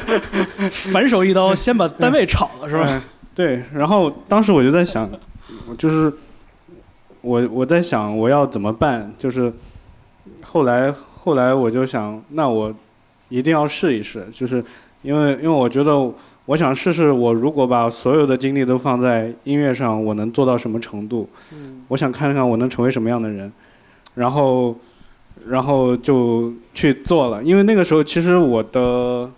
[0.90, 2.86] 反手一刀，先把单位炒了是吧？
[2.88, 3.02] 嗯
[3.34, 5.06] 对，然后当时我就在想，
[5.76, 6.10] 就是
[7.20, 9.52] 我我在想我要怎么办，就是
[10.40, 12.74] 后来后来我就想，那我
[13.28, 14.64] 一定要试一试，就是
[15.02, 16.10] 因为因为我觉得
[16.46, 21.28] 我想试试，我如果把所有的精力都放在音乐上，我能做到什么程度？
[21.88, 23.52] 我想看看我能成为什么样的人，
[24.14, 24.76] 然后
[25.48, 29.30] 然后就去做了，因为那个时候其实我的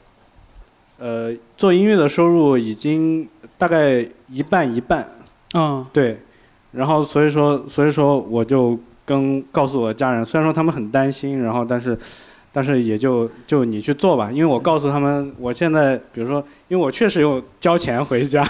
[0.98, 5.09] 呃做音乐的收入已经大概一半一半，
[5.54, 5.84] 嗯。
[5.92, 6.20] 对，
[6.72, 11.98] 然后所以说所以说我就跟告诉我的家人，虽然说他们很担心，然后但是
[12.53, 18.42] 但是也就就你去做吧，因为我告诉他们，我现在比如说，因为我确实有交钱回家，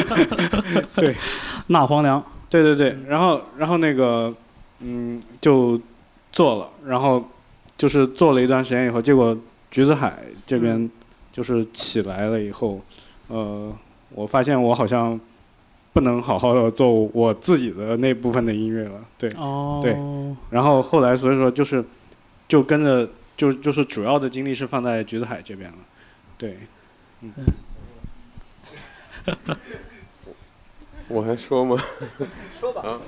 [0.96, 1.14] 对，
[1.68, 4.32] 纳皇粮，对对对，然后然后那个
[4.80, 5.80] 嗯就
[6.32, 7.24] 做了，然后
[7.76, 9.36] 就是做了一段时间以后，结果
[9.70, 10.88] 橘子海这边
[11.32, 12.80] 就是起来了以后，
[13.28, 13.72] 呃，
[14.10, 15.18] 我发现我好像
[15.92, 19.96] 不能好好的做我自己的那部分的音乐了，对，哦，对。
[20.50, 21.84] 然后后来所以说就是
[22.48, 25.78] 就跟着就就是主要的精力是放在橘子海这边了，
[26.38, 26.58] 对，
[27.22, 27.32] 嗯
[31.08, 31.76] 我还说吗？
[32.52, 32.82] 说吧。
[32.82, 33.00] 啊，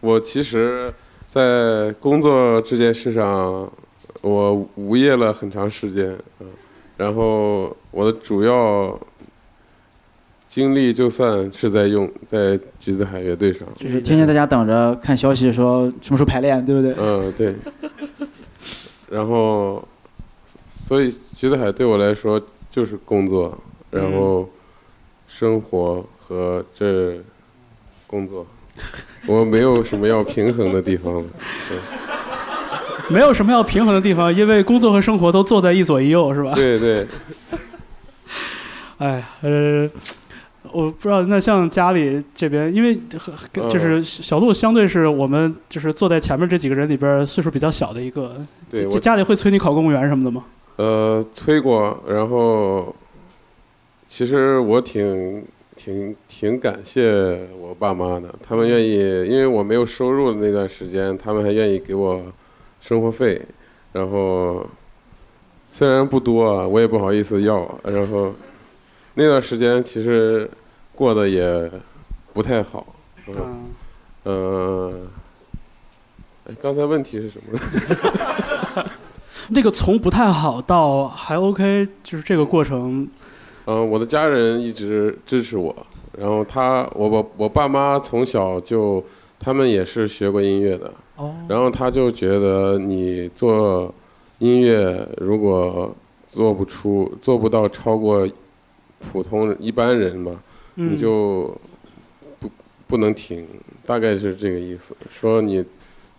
[0.00, 0.92] 我其实，
[1.26, 3.70] 在工作这件事上，
[4.20, 6.46] 我无业了很长时间，嗯，
[6.96, 8.98] 然后我的主要
[10.46, 16.94] 精力就算是在用在橘子海乐队上，就是天天在家等着看消息说什么时候排练，对不对？
[16.98, 17.54] 嗯，对。
[19.12, 19.86] 然后，
[20.74, 22.40] 所以橘子海对我来说
[22.70, 23.56] 就是工作，
[23.90, 24.48] 然后
[25.28, 27.20] 生活和这
[28.06, 28.46] 工作，
[29.26, 31.22] 我没有什么要平衡的地方。
[33.10, 36.52] 没有什么要平衡的地方，因为工作和生活都坐在一左一右是吧？
[36.54, 37.06] 对对，
[38.96, 39.90] 哎，呃，
[40.72, 42.96] 我不知道，那像家里这边，因为
[43.68, 48.36] 就是小鹿相对是我们就是坐在前面这几个人里边岁数比较小的一个，
[48.70, 50.44] 对家家里会催你考公务员什么的吗？
[50.76, 52.94] 呃，催过，然后
[54.08, 55.44] 其实我挺
[55.76, 58.96] 挺挺感谢我爸妈的，他们愿意，
[59.28, 62.22] 因为我没有收入的那段时间，他们还愿意给我
[62.80, 63.40] 生活费，
[63.92, 64.66] 然后
[65.70, 68.34] 虽然不多啊，我也不好意思要，然后
[69.14, 70.50] 那段时间其实
[70.94, 71.70] 过得也
[72.32, 72.86] 不太好，
[73.26, 73.70] 嗯，
[74.24, 74.92] 呃，
[76.48, 77.58] 哎，刚才问题是什么？
[79.48, 83.06] 那个从不太好到还 OK，就是这个过程，
[83.66, 85.74] 嗯，我的家人一直支持我，
[86.16, 89.02] 然后他，我我我爸妈从小就，
[89.38, 91.34] 他们也是学过音乐的，哦。
[91.48, 93.92] 然后他就觉得你做
[94.38, 95.94] 音乐如果
[96.26, 98.26] 做不出，做不到超过
[99.00, 100.38] 普通人一般人嘛，嗯
[100.74, 101.56] 你就
[102.38, 102.50] 不
[102.86, 103.46] 不能停，
[103.84, 105.64] 大概是这个意思，说你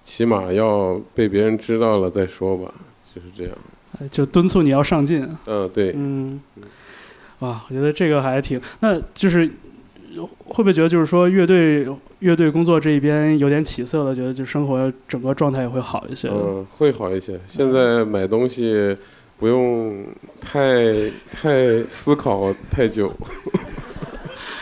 [0.03, 2.73] 起码要被别人知道了再说吧，
[3.13, 3.53] 就是这样。
[3.99, 5.23] 呃就敦促你要上进。
[5.45, 6.41] 嗯，对，嗯，
[7.39, 9.47] 哇，我觉得这个还挺，那就是
[10.45, 11.87] 会不会觉得就是说乐队
[12.19, 16.27] 乐队工作这一边有点起色了，觉得就生活整个状态也会好一些。
[16.29, 17.39] 嗯，会好一些。
[17.47, 18.97] 现在买东西
[19.37, 20.05] 不用
[20.41, 23.15] 太太思考太久。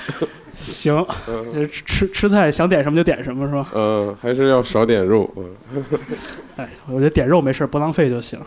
[0.53, 3.67] 行，嗯就是吃吃菜想点什么就点什么是吧？
[3.73, 5.29] 嗯，还是要少点肉。
[5.37, 5.83] 嗯，
[6.57, 8.39] 哎，我觉得点肉没事，不浪费就行。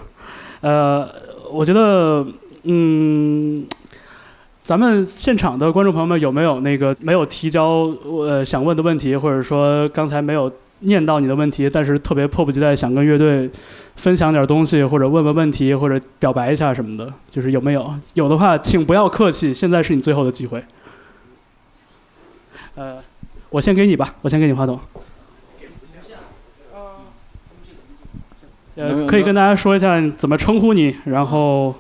[0.61, 1.09] 呃，
[1.50, 2.24] 我觉得，
[2.64, 3.66] 嗯，
[4.62, 10.50] 咱们现场的观众朋友们有没有那个没有提交呃想问的问题，或者说刚才没有
[10.80, 13.50] 念到你的问题，但是特别迫不及待想跟乐队
[13.96, 17.92] 分享点东西，或者问问问题，或者表白一下什么的，就是有没有？
[18.14, 20.62] 有的话，请不要客气，现在是你最后的机会。
[22.77, 23.03] 呃，
[23.51, 24.79] 我先给你吧，我先给你话筒。
[28.77, 31.72] 呃，可以跟大家说一下怎么称呼你，然后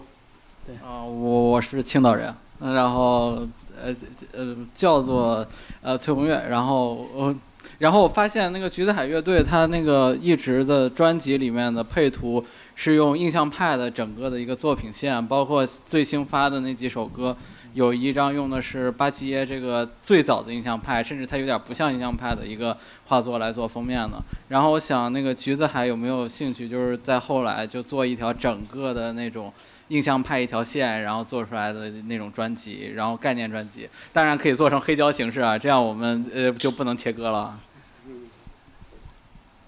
[0.64, 3.44] 对啊、我我是青岛人，嗯然后
[3.82, 3.92] 呃
[4.32, 5.44] 呃叫做
[5.82, 7.34] 呃崔红月，然后呃
[7.78, 12.44] 然后我发现那个橘子海乐队它那个一直的专辑里面的配图
[12.76, 17.36] 是用印象派的整个的一个作品线，包括最新发的那几首歌。
[17.74, 24.22] 有一张用的是巴基耶这个最早的印象派，甚至它有点不像印象派的一个画作来做封面的。
[24.48, 29.52] 然后我想那个橘子海有没有兴趣，就是在后来就做一条整个的那种
[29.88, 37.58] 印象派一条线，然后做出来的那种专辑，然后概念专辑，当然可以做成黑胶形式啊，这样我们呃就不能切割了。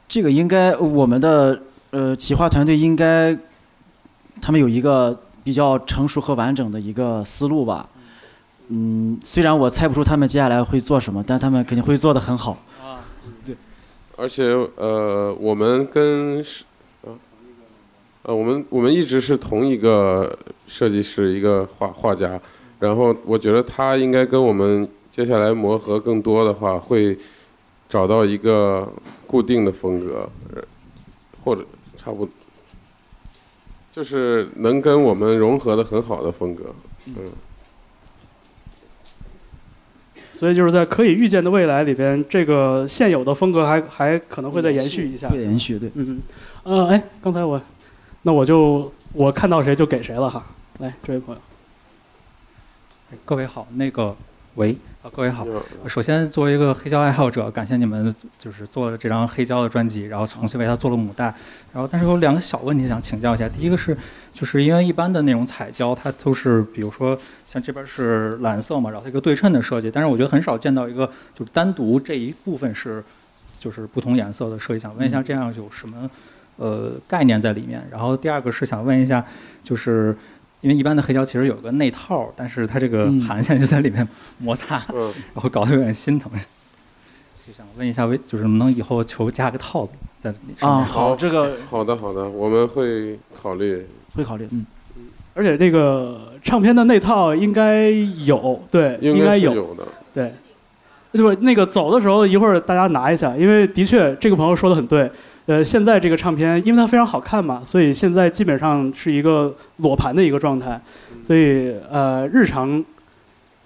[0.09, 3.37] 这个应该我们的呃企划团队应该
[4.41, 7.89] 他们有一个比较成熟和完整的一个思路吧。
[8.69, 12.59] 嗯，虽然我猜不出他们接下来会做什么，但他们肯定会做得很好。
[12.83, 12.99] 啊，
[14.17, 14.45] 而且
[14.75, 16.65] 呃，我们跟是
[17.03, 17.15] 啊
[18.25, 20.37] 呃，我们我们一直是同一个
[20.67, 22.41] 设计师，一个画画家。
[22.81, 27.17] 然后我觉得他应该跟我们接下来磨合更多的话，会
[27.89, 28.93] 找到一个
[29.29, 30.29] 固定的风格，
[31.45, 31.65] 或者
[31.97, 32.29] 差不多，
[33.93, 36.75] 就是能跟我们融合的很好的风格。
[37.07, 37.15] 嗯。
[40.37, 45.31] 所以就是在可以预见的未来里边，这个现有的风格还还可能会再延续一下。
[45.31, 45.91] 会延续，对。
[45.95, 46.23] 嗯嗯，
[46.65, 47.59] 呃，哎，刚才我，
[48.21, 50.45] 那我就我看到谁就给谁了哈。
[50.81, 51.41] 来，这位朋友，
[53.25, 54.15] 各位好，那个
[54.57, 55.47] 喂啊，各位好。
[55.87, 61.25] 首先，作为一个黑胶爱好者，感谢你们就是做了这张黑胶的专辑，然后重新为它做了母带。
[61.75, 63.47] 然后，但是有两个小问题想请教一下。
[63.47, 63.95] 第一个是，
[64.33, 71.05] 就是因为一般的那种彩胶，它都是比如说像这边是蓝色嘛，然后一个对称的设计，但是我觉得很少见到一个
[71.35, 73.05] 就是单独这一部分是
[73.59, 74.79] 就是不同颜色的设计。
[74.79, 76.11] 想问一下，这样有什么
[76.57, 77.87] 呃概念在里面？
[77.91, 79.23] 然后第二个是想问一下，
[79.63, 80.17] 就是。
[80.67, 84.07] 因为一般的黑胶其实有个内套，但是它这个嗯盘线就在里面
[84.39, 86.29] 摩擦，嗯 然后搞得有点心疼。
[87.47, 90.85] 就想问一下，为就是能不能以后求加个套子在里面啊，面？
[90.85, 93.87] 好，这个好的，好的，我们会考虑。
[94.17, 94.49] 会考虑。
[94.51, 94.67] 嗯，
[95.35, 97.89] 而且这个唱片的内套应该
[98.25, 99.87] 有，对，应该有，是有的。
[100.13, 100.33] 对。
[101.17, 105.11] 就是那个走的时候，一会儿大家拿一下，因为的确这个朋友说的很对。
[105.47, 110.81] 呃，现在这个唱片，因为它非常好看嘛，所以现在基本上是一个裸盘的一个状态，
[111.23, 112.85] 所以呃，日常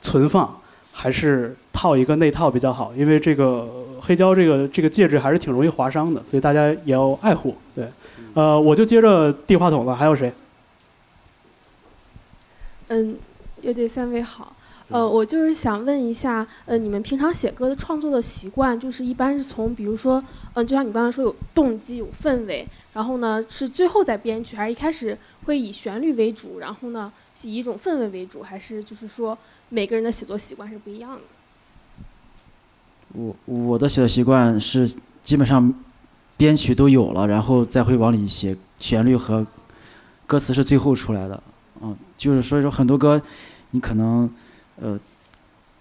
[0.03, 0.61] 存放
[0.93, 3.67] 还是套一个内套比较好，因为这个
[3.99, 7.57] 黑胶这个这个介质还是挺容易划伤的，所以大家也要爱护。
[7.75, 7.89] 对，
[8.35, 10.31] 呃，我就接着递话筒了，还有谁？
[12.89, 13.17] 嗯，
[13.63, 14.55] 乐队三位好。
[14.91, 20.23] 呃，我就是想问一下，呃，你们平常写歌的创作的习惯，就是一般是从，比如说，
[20.55, 29.39] 嗯、就像你刚才说有动机、有氛围，然后呢是最后再编曲，还是一开始会以旋律为主，然后呢是以一种氛围为主，还是就是说
[29.69, 31.21] 每个人的写作习惯是不一样的？
[33.13, 35.73] 我我的写作习惯是基本上
[36.37, 39.47] 编曲都有了，然后再会往里写旋律和
[40.27, 41.41] 歌词是最后出来的。
[41.81, 43.23] 嗯，就是所以说很多歌，
[43.71, 44.29] 你可能
[44.81, 44.99] 呃，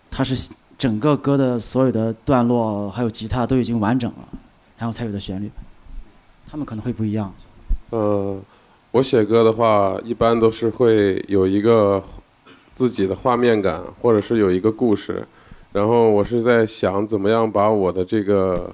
[0.09, 4.27] 它是整个歌的所有的段落还有吉他都已经完整了，
[4.77, 5.49] 然后才有的旋律，
[6.49, 7.33] 他们可能会不一样。
[7.89, 8.39] 呃，
[8.91, 12.03] 我写歌的话，一般都是会有一个
[12.71, 15.27] 自己的画面感，或者是有一个故事，
[15.73, 18.73] 然后我是在想怎么样把我的这个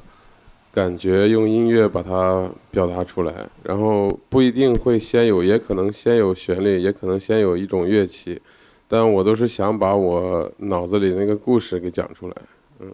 [0.72, 8.42] 感觉用音乐把它表达出来，然后不一定会先有，也可能先有旋律，也可能先有一种乐器，
[8.88, 12.36] 但我都是想把我脑子里那个故事给讲出来。
[12.80, 12.94] 嗯，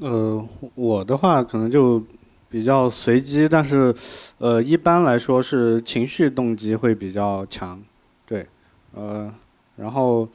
[0.00, 2.02] 呃，我的话可能就
[2.48, 3.94] 比较随机，但是
[4.38, 7.80] 呃，一般来说是情绪动机会比较强，
[8.26, 8.46] 对，
[8.94, 9.32] 呃，
[9.76, 10.28] 然后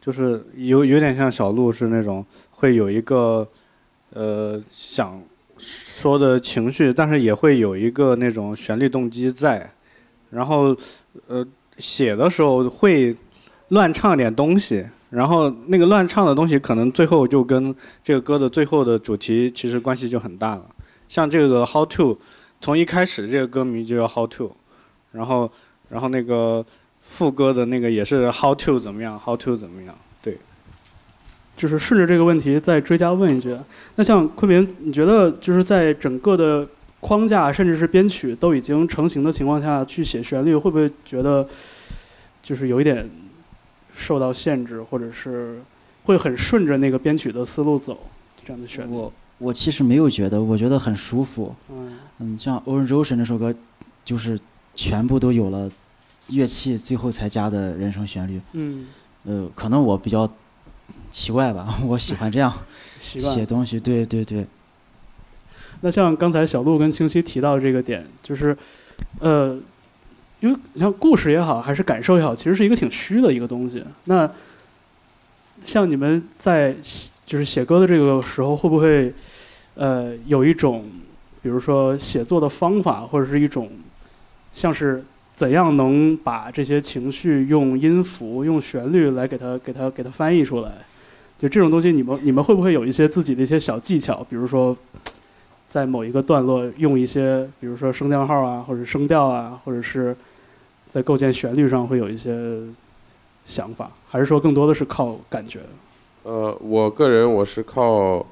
[0.00, 3.46] 就是有有点像小鹿是那种会有一个
[4.14, 5.20] 呃想
[5.58, 9.70] 说的情绪，但是也会有一个那种旋律动机在，
[10.30, 10.74] 然后
[11.26, 11.46] 呃
[11.80, 13.16] 写的时候会
[13.68, 17.74] 乱唱点东西，然后那个乱唱的东西可能最后就跟
[18.04, 20.64] 这个歌的最后的主题其实关系就很大了。
[21.08, 22.18] 像这个 How to，
[22.60, 24.52] 从一开始这个歌名就叫 How to，
[25.12, 25.50] 然后
[25.88, 26.64] 然后那个
[27.00, 30.36] 副歌的那个也是 How to 怎么样，How to 怎么样，对。
[31.56, 33.54] 就是顺着这个问题再追加问一句，
[33.96, 36.66] 那像昆明，你觉得就是在整个的
[37.00, 41.48] 框架甚至是编曲都已经成型的情况下去写旋律，会不会觉得
[42.42, 43.08] 就是有一点
[43.92, 45.60] 受到限制，或者是
[46.04, 47.98] 会很顺着那个编曲的思路走
[48.44, 48.94] 这样的旋律？
[48.94, 51.54] 我我其实没有觉得，我觉得很舒服。
[51.70, 53.54] 嗯嗯，像《Orange Ocean》那首歌，
[54.04, 54.38] 就是
[54.74, 55.70] 全部都有了
[56.28, 58.38] 乐器，最后才加的人声旋律。
[58.52, 58.86] 嗯
[59.24, 60.30] 呃，可能我比较
[61.10, 62.52] 奇怪吧， 我喜欢这样
[62.98, 63.80] 写东西。
[63.80, 64.46] 对对对，
[65.80, 68.56] 那像刚才小鹿跟清晰提到的这个点，就是，
[69.18, 69.58] 呃，
[70.40, 73.82] 因为你像故事也好，还是感受也好，其实是一个挺虚的一个东西。
[74.04, 74.30] 那
[75.62, 79.12] 像你们在写就是写歌的这个时候，会不会
[79.74, 80.84] 呃有一种，
[81.42, 83.70] 比如说写作的方法，或者是一种
[84.52, 85.04] 像是
[85.34, 90.72] 怎样能把这些情绪用音符、用旋律来给它、给它、给它翻译出来？
[91.38, 94.22] 就这种东西，你们你们会不会有一些自己的一些小技巧？
[94.28, 94.76] 比如说，
[95.70, 100.14] 在某一个段落用一些，比如说升降号啊，或者声调啊，或者是
[100.88, 102.60] 在构建旋律上会有一些
[103.46, 105.60] 想法，还是说更多的是靠感觉？
[106.24, 108.26] 呃，我个人我是靠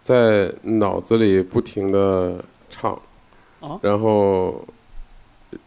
[0.00, 2.98] 在脑子里不停的唱，
[3.60, 4.64] 哦然后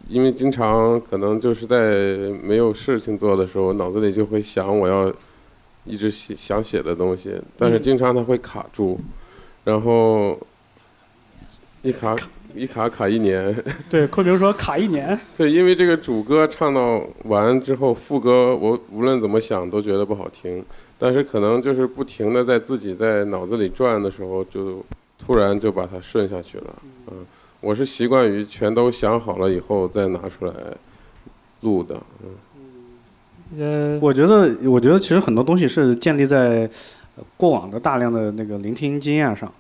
[0.10, 1.94] 因为经常可能就是在
[2.44, 5.14] 没有事情做的时候，脑子里就会想我要
[5.86, 7.82] 一直写想写的东西，但是嗯。
[7.82, 9.00] 经常它会卡住，
[9.64, 10.38] 然后
[11.86, 12.16] 一卡
[12.56, 13.56] 一卡卡一年。
[13.88, 15.18] 对，昆明说卡一年。
[15.38, 20.66] 对，因为这个主歌唱到完之后，副歌我无论怎么想都觉得不好听，
[20.98, 24.84] 但是可能就是不停的在自己在脑子里转的时候，就
[25.20, 26.76] 突然就把它顺下去了。
[27.12, 27.18] 嗯，
[27.62, 30.54] 我是习惯于全都想好了以后再拿出来
[31.62, 32.02] 录的。
[32.24, 32.30] 嗯。
[33.60, 36.68] 呃，我觉得，我觉得其实很多东西是建立在
[37.16, 39.54] 呃过往的大量的那个聆听经验上，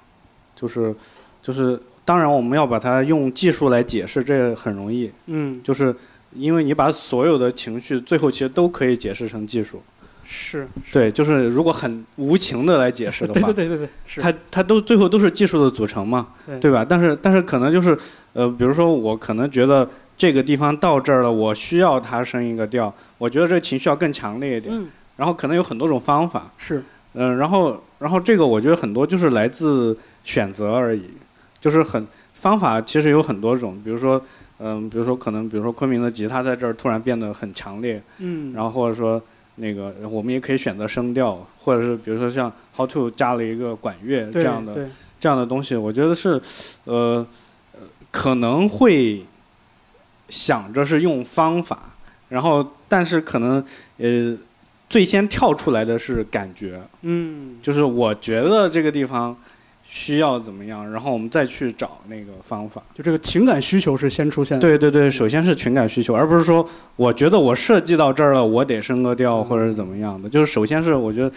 [0.55, 0.93] 就是
[1.39, 5.93] 就是，当然我们要把它用技术来解释，这很容易，嗯，就是
[6.34, 9.82] 因为你把所有的情绪最后其实都可以解释成技术，
[10.24, 14.22] 是，对，就是如果很无情的来解释的话， 对对对对，是。
[14.22, 16.60] 它它都最后都是技术的组成嘛，对。
[16.60, 16.86] 对吧？
[16.88, 17.97] 但是但是可能就是
[18.34, 24.88] 呃，比如说我可能觉得这个地方到这儿了，我需要它升一个调，我觉得这个情绪要更强烈一点，嗯。
[25.18, 26.84] 然后可能有很多种方法，是，
[27.14, 31.10] 嗯、然后然后这个我觉得很多就是来自选择而已，
[31.66, 34.22] 就是很方法其实有很多种，比如说
[34.59, 39.20] 嗯、比如说可能比如说昆明的吉他在这儿突然变得很强烈，嗯，然后或者说
[39.55, 44.88] 那个我们也可以选择声调，或者是比如说像 How to 加了一个管乐这样的对。
[45.20, 46.39] 这样的东西，我觉得是
[46.84, 47.26] 呃
[47.74, 47.80] 呃
[48.11, 49.26] 可能会
[50.30, 51.95] 想着是用方法，
[52.30, 53.66] 然后但是可能
[53.97, 54.38] 呃
[54.88, 59.36] 最先跳出来的是感觉，嗯，就是我觉得这个地方
[59.88, 62.81] 需要怎么样，然后我们再去找那个方法。
[62.93, 64.61] 就这个情感需求是先出现的。
[64.61, 70.27] 对对对，首先是情感需求，而不是说我觉得我设计到这儿了，我得升个调或者是怎么样的。
[70.27, 71.31] 就是首先是我觉得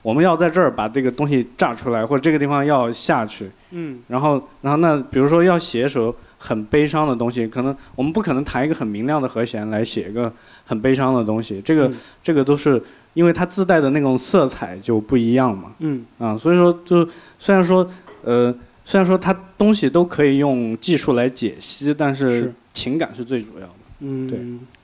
[0.00, 3.50] 我们要在这儿把这个东西炸出来，或者这个地方要下去。
[3.72, 10.32] 嗯，然后然后那比如说要写一首很悲伤的东西，可能我们不可能弹一个很明亮的和弦来写一个
[10.64, 12.80] 很悲伤的东西，这个、嗯这个都是
[13.18, 15.72] 因为它自带的那种色彩就不一样嘛。
[15.80, 17.04] 嗯啊，所以说就
[17.36, 17.84] 虽然说
[18.22, 18.54] 呃
[18.84, 23.72] 虽然说它东西都可以用技术来解析，但是是情感是最主要的。
[23.98, 24.38] 嗯，对，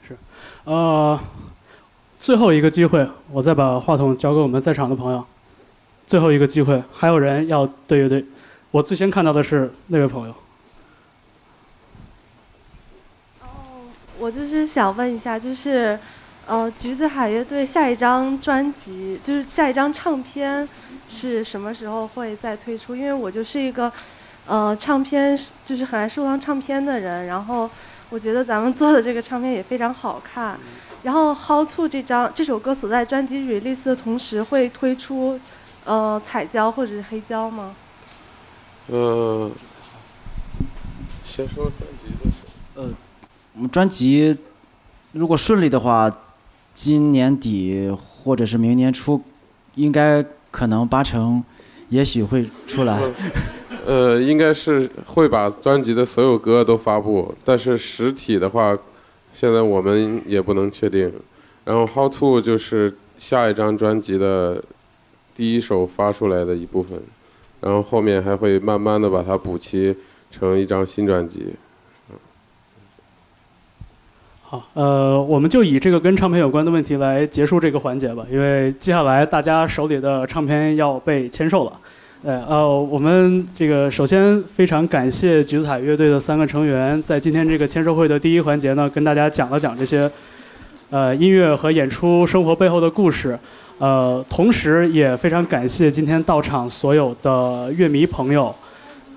[0.08, 0.16] 是，
[0.64, 1.16] 呃，
[2.18, 5.24] 最后一个机会，我再把话筒交给我们在场的朋友。
[6.04, 8.24] 最后一个机会，还有人要对乐队。
[8.72, 10.34] 我最先看到的是那位朋友。
[14.18, 15.98] 我就是想问一下，就是，
[16.46, 20.68] 呃，橘子海乐队下一张专辑，就是下一张唱片
[21.08, 22.94] 是什么时候会再推出？
[22.94, 23.90] 因为我就是一个，
[24.46, 27.68] 呃，唱片就是很爱收藏唱片的人，然后
[28.10, 30.58] 我觉得咱们做的这个唱片也非常好看。
[31.02, 35.40] 然后《How to》这张这首歌所在专辑 release 的同时会推出，
[35.84, 37.74] 呃，彩胶或者是黑胶吗？
[38.88, 39.50] 呃，
[41.24, 42.36] 先说专辑的事。
[42.74, 42.88] 呃，
[43.54, 44.36] 我们专辑
[45.12, 46.10] 如果顺利的话，
[46.74, 49.22] 今年底或者是明年初，
[49.76, 51.42] 应该可能八成，
[51.88, 53.00] 也许会出来。
[53.86, 58.76] 呃，应该是会把专辑的所有歌都发布，但是实体的话，
[59.32, 61.12] 现在我们也不能确定。
[61.64, 64.62] 然后《How to》就是下一张专辑的
[65.34, 67.00] 第一首发出来的一部分，
[67.60, 69.94] 然后后面还会慢慢的把它补齐
[70.30, 71.54] 成一张新专辑。
[74.54, 81.72] 好，呃，我们就以这个跟唱片有关的问题来结束这个环节吧，因为接下来大家手里的唱片要被签售了。
[82.22, 90.08] 对，呃，我们这个首先非常感谢橘子海乐队的三个成员，在今天这个签售会的第一环节呢，跟大家讲了讲这些，
[90.90, 93.36] 呃，音乐和演出生活背后的故事。
[93.78, 98.54] 呃，同时也非常感谢今天到场所有的乐迷朋友。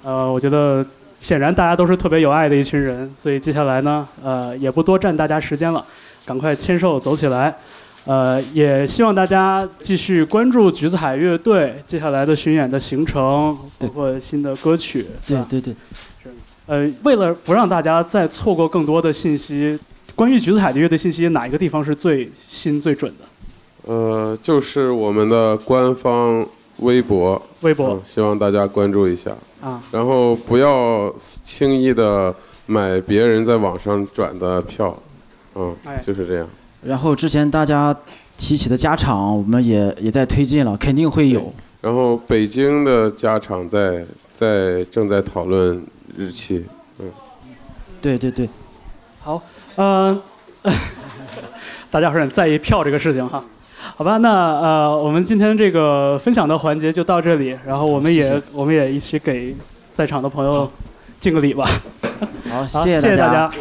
[0.03, 0.83] 呃，我觉得
[1.19, 5.83] 显然大家都是特别有爱的一群人，所以接下来呢，呃，也不多占大家时间了，
[6.25, 7.55] 赶快签售走起来。
[8.05, 15.05] 呃，也希望大家继续关注橘子海乐队接下来的巡演的行程，包括新的歌曲。
[15.27, 15.75] 对对对。
[16.67, 19.77] 呃，为了不让大家再错过更多的信息，
[20.15, 23.93] 关于橘子海的乐队信息，哪一个地方是最新最准的？
[23.93, 26.45] 呃，就是我们的官方
[26.79, 29.81] 微博，微博嗯希望大家关注一下啊。
[29.91, 31.13] 然后不要
[31.43, 32.33] 轻易的
[32.65, 34.97] 买别人在网上转的票，
[35.55, 36.47] 嗯哎，就是这样。
[36.83, 37.95] 然后之前大家
[38.37, 41.53] 提起的加场，我们也也在推进了，肯定会有。
[41.81, 45.83] 然后北京的家场在在正在讨论
[46.15, 46.63] 日期，
[46.99, 47.11] 嗯。
[47.99, 48.47] 对对对，
[49.19, 49.41] 好，
[49.75, 50.21] 呃，
[51.89, 53.43] 大家伙很在意票这个事情哈。
[53.95, 59.55] 好吧，那呃，我们今天这个分享的环节就到这里，然后我们也我们也一起给
[59.91, 60.69] 在场的朋友
[61.19, 61.65] 敬个礼吧。
[62.49, 63.51] 好，好，谢谢大大家。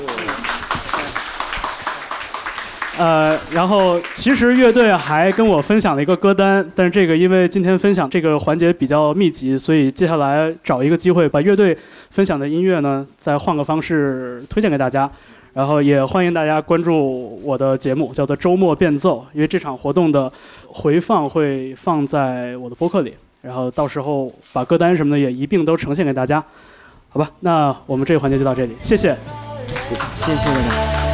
[2.99, 11.77] 呃，然后其实乐队还跟我分享了一个歌单，但是这个因为今天分享这个环节比较密集，所以接下来找一个机会把乐队
[12.11, 15.11] 分享的音乐呢，再换个方式推荐给大家。
[15.57, 20.31] 然后也欢迎大家关注我的节目，叫做周末变奏，因为这场活动的
[20.69, 26.45] 回放会放在我的播客里，然后到时候把歌单什么的也一并都呈现给大家，
[27.09, 27.31] 好吧？
[27.41, 29.17] 那我们这个环节就到这里，谢谢。
[30.15, 31.06] 谢谢大家。